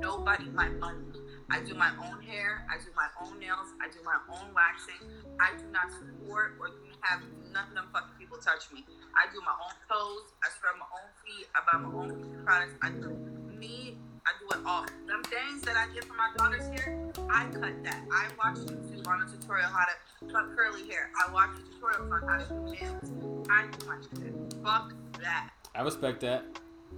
[0.00, 1.11] nobody my money.
[1.50, 5.02] I do my own hair, I do my own nails, I do my own waxing.
[5.40, 6.70] I do not support or
[7.02, 7.20] have
[7.52, 8.84] none of them fucking people touch me.
[9.14, 12.74] I do my own toes, I scrub my own feet, I buy my own products,
[12.82, 13.10] I do
[13.58, 14.86] me, I do it all.
[15.06, 16.98] Them things that I get for my daughter's hair,
[17.30, 18.04] I cut that.
[18.12, 21.10] I watch YouTube on a tutorial how to cut curly hair.
[21.18, 23.46] I watch tutorials on how to do nails.
[23.50, 24.34] I do my shit.
[24.62, 25.50] Fuck that.
[25.74, 26.44] I respect that.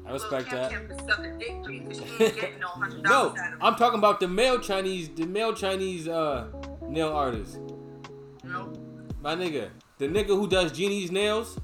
[0.07, 0.70] I respect that.
[0.70, 3.59] Kim Kim can dick for you 'cause she ain't no hundred No, dollars out of
[3.62, 6.47] I'm talking about the male Chinese, the male Chinese uh
[6.88, 7.59] nail artist.
[8.45, 8.76] Nope.
[9.22, 11.59] My nigga, the nigga who does Genie's nails,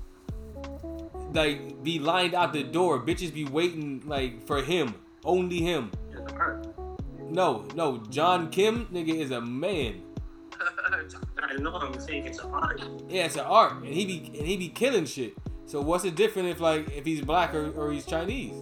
[1.35, 3.01] like be lined out the door.
[3.05, 5.91] Bitches be waiting like for him, only him.
[7.29, 10.03] No, no, John Kim, nigga is a man.
[11.43, 12.83] I know I'm saying it's an art.
[13.09, 15.35] Yeah, it's an art, and he be and he be killing shit.
[15.71, 18.55] So what's it different if like if he's black or, or he's Chinese?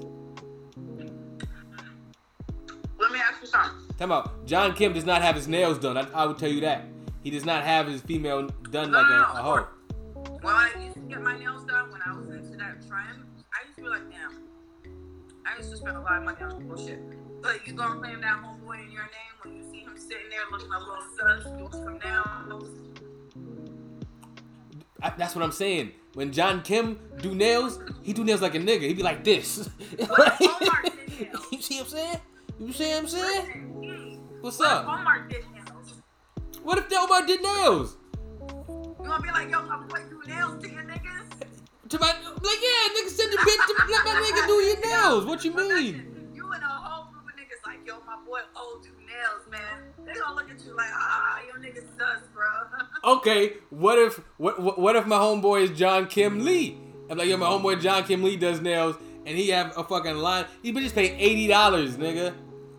[2.99, 3.89] Let me ask you something.
[3.97, 5.97] Talking about John Kim does not have his nails done.
[5.97, 6.85] I, I would tell you that.
[7.25, 9.67] He does not have his female done No, like no, a, no, a hoe.
[10.43, 13.67] When I used to get my nails done, when I was into that trend, I
[13.67, 14.43] used to be like, damn.
[15.47, 17.01] I used to spend a lot of money on bullshit.
[17.41, 20.41] But you gonna claim that homeboy in your name when you see him sitting there
[20.53, 22.69] looking a little sus, doing some nails.
[25.01, 25.93] I, that's what I'm saying.
[26.19, 28.81] When John Kim do nails, he do nails like a nigga.
[28.81, 29.71] He be like this.
[31.53, 32.21] You see what I'm saying?
[32.59, 34.39] You see what I'm saying?
[34.41, 35.29] What's what if up?
[35.29, 35.95] Did nails?
[36.63, 37.97] What if Delmar did nails?
[38.19, 41.29] You gonna be like, yo, my boy do nails to your niggas?
[41.89, 45.25] To my like yeah, nigga send the bitch to let my nigga do your nails.
[45.25, 46.31] What you mean?
[46.35, 49.95] You and a whole group of niggas like, yo, my boy O do nails, man.
[50.05, 52.47] They gonna look at you like, ah, your niggas sus, bro.
[53.05, 56.77] Okay, what if what what, what if my homeboy is John Kim Lee?
[57.11, 60.17] I'm like, yo, my homeboy John Kim Lee does nails, and he have a fucking
[60.17, 60.47] line.
[60.63, 62.35] He just pay eighty dollars, nigga.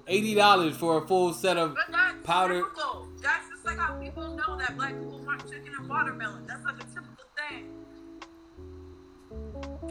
[0.08, 2.62] Eighty dollars for a full set of But that's powder.
[2.62, 3.08] typical.
[3.22, 6.46] That's just like how people know that black people want chicken and watermelon.
[6.48, 7.66] That's like a typical thing.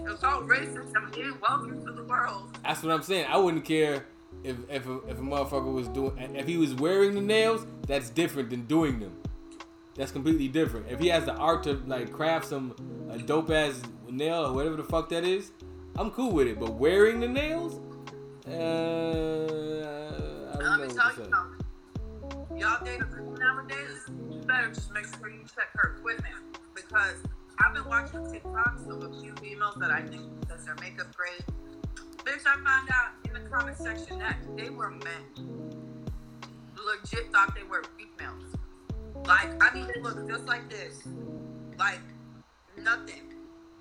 [0.06, 1.16] It's all racism.
[1.16, 2.58] Yeah, welcome to the world.
[2.64, 3.26] That's what I'm saying.
[3.28, 4.06] I wouldn't care
[4.44, 7.66] if if a, if a motherfucker was doing if he was wearing the nails.
[7.86, 9.16] That's different than doing them.
[9.98, 10.86] That's completely different.
[10.88, 12.74] If he has the art to like craft some
[13.10, 15.50] a dope ass nail or whatever the fuck that is,
[15.96, 16.60] I'm cool with it.
[16.60, 17.80] But wearing the nails,
[18.46, 18.50] uh,
[20.54, 20.86] I don't Let know.
[20.86, 22.58] me tell you something.
[22.58, 26.34] Y'all date a girl nowadays, you better just make sure you check her equipment.
[26.74, 27.16] Because
[27.58, 31.42] I've been watching TikToks of a few females that I think does their makeup great.
[32.18, 35.24] Bitch, I found out in the comment section that they were men.
[36.86, 38.47] Legit thought they were females.
[39.26, 41.06] Like, I mean, they look just like this.
[41.78, 42.00] Like,
[42.76, 43.34] nothing.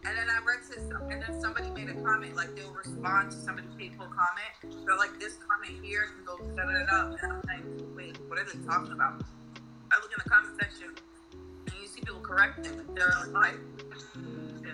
[0.05, 3.37] And then I read this, and then somebody made a comment, like they'll respond to
[3.37, 4.85] somebody's hateful comment.
[4.85, 7.21] They're like, this comment here can go da it up.
[7.21, 7.65] And I'm like,
[7.95, 9.23] wait, what are they talking about?
[9.91, 10.95] I look in the comment section,
[11.33, 12.79] and you see people correct them.
[12.79, 13.55] And they're like,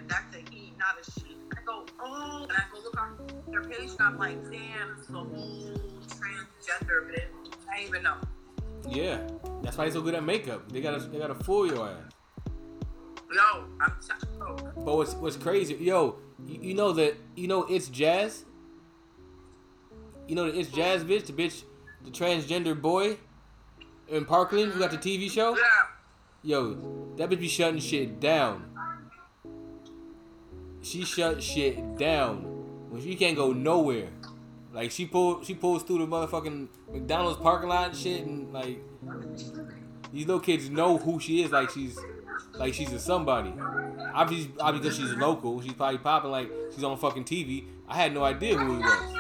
[0.07, 1.37] that's a he, not a she.
[1.57, 3.17] I go, oh, and I go look on
[3.49, 5.71] their page, and I'm like, damn, it's a whole
[6.09, 7.31] transgender bit.
[7.73, 8.17] I even know.
[8.89, 9.19] Yeah,
[9.61, 10.71] that's why he's so good at makeup.
[10.71, 12.11] They gotta they gotta fool your ass.
[13.33, 13.93] Yo, I'm
[14.41, 18.45] oh, But what's what's crazy, yo, you, you know that you know it's jazz.
[20.27, 21.63] You know that it's jazz bitch, the bitch,
[22.03, 23.17] the transgender boy
[24.07, 25.55] in Parkland who got the TV show.
[25.55, 25.63] yeah.
[26.45, 26.73] Yo,
[27.15, 28.69] that bitch be shutting shit down.
[30.81, 32.43] She shut shit down
[32.89, 34.09] when she can't go nowhere.
[34.73, 38.79] Like she pull she pulls through the motherfucking McDonald's parking lot and shit, and like
[40.11, 41.51] these little kids know who she is.
[41.51, 41.97] Like she's
[42.53, 43.53] like she's a somebody.
[44.15, 47.67] Obviously because she's local, she's probably popping like she's on fucking TV.
[47.87, 49.19] I had no idea who he was,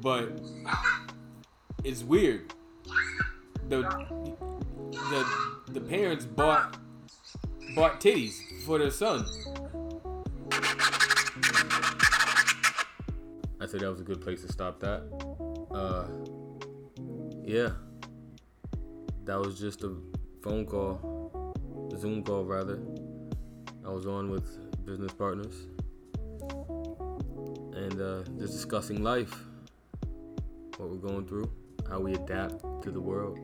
[0.00, 0.40] but
[1.84, 2.54] it's weird.
[3.68, 3.82] The
[4.90, 6.78] the the parents bought
[7.74, 9.26] bought titties for their son.
[13.60, 15.02] I said that was a good place to stop that.
[15.74, 16.06] Uh,
[17.44, 17.70] yeah,
[19.24, 19.96] that was just a
[20.42, 21.54] phone call,
[21.92, 22.80] a Zoom call rather.
[23.84, 24.46] I was on with
[24.84, 25.54] business partners
[27.74, 29.44] and uh, just discussing life,
[30.76, 31.50] what we're going through,
[31.88, 33.38] how we adapt to the world.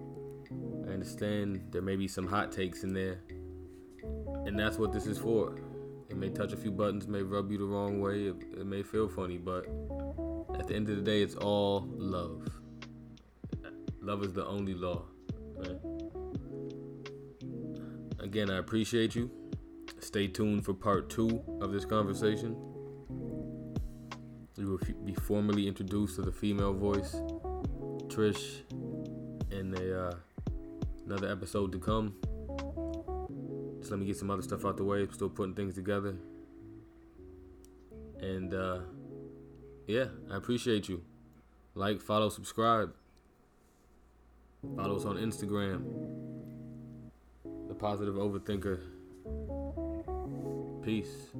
[0.87, 3.21] I understand there may be some hot takes in there,
[4.47, 5.59] and that's what this is for.
[6.09, 8.83] It may touch a few buttons, may rub you the wrong way, it, it may
[8.83, 9.67] feel funny, but
[10.59, 12.49] at the end of the day, it's all love.
[14.01, 15.03] Love is the only law.
[15.57, 15.79] Right?
[18.21, 19.31] Again, I appreciate you.
[20.01, 22.57] Stay tuned for part two of this conversation.
[24.57, 27.17] You will f- be formally introduced to the female voice,
[28.07, 28.61] Trish,
[29.51, 30.15] in a uh,
[31.07, 32.15] another episode to come.
[33.79, 35.07] Just let me get some other stuff out the way.
[35.13, 36.17] Still putting things together.
[38.21, 38.81] And uh,
[39.87, 41.03] yeah, I appreciate you.
[41.75, 42.95] Like, follow, subscribe.
[44.77, 45.85] Follow us on Instagram.
[47.69, 48.81] The Positive Overthinker.
[50.83, 51.31] Peace.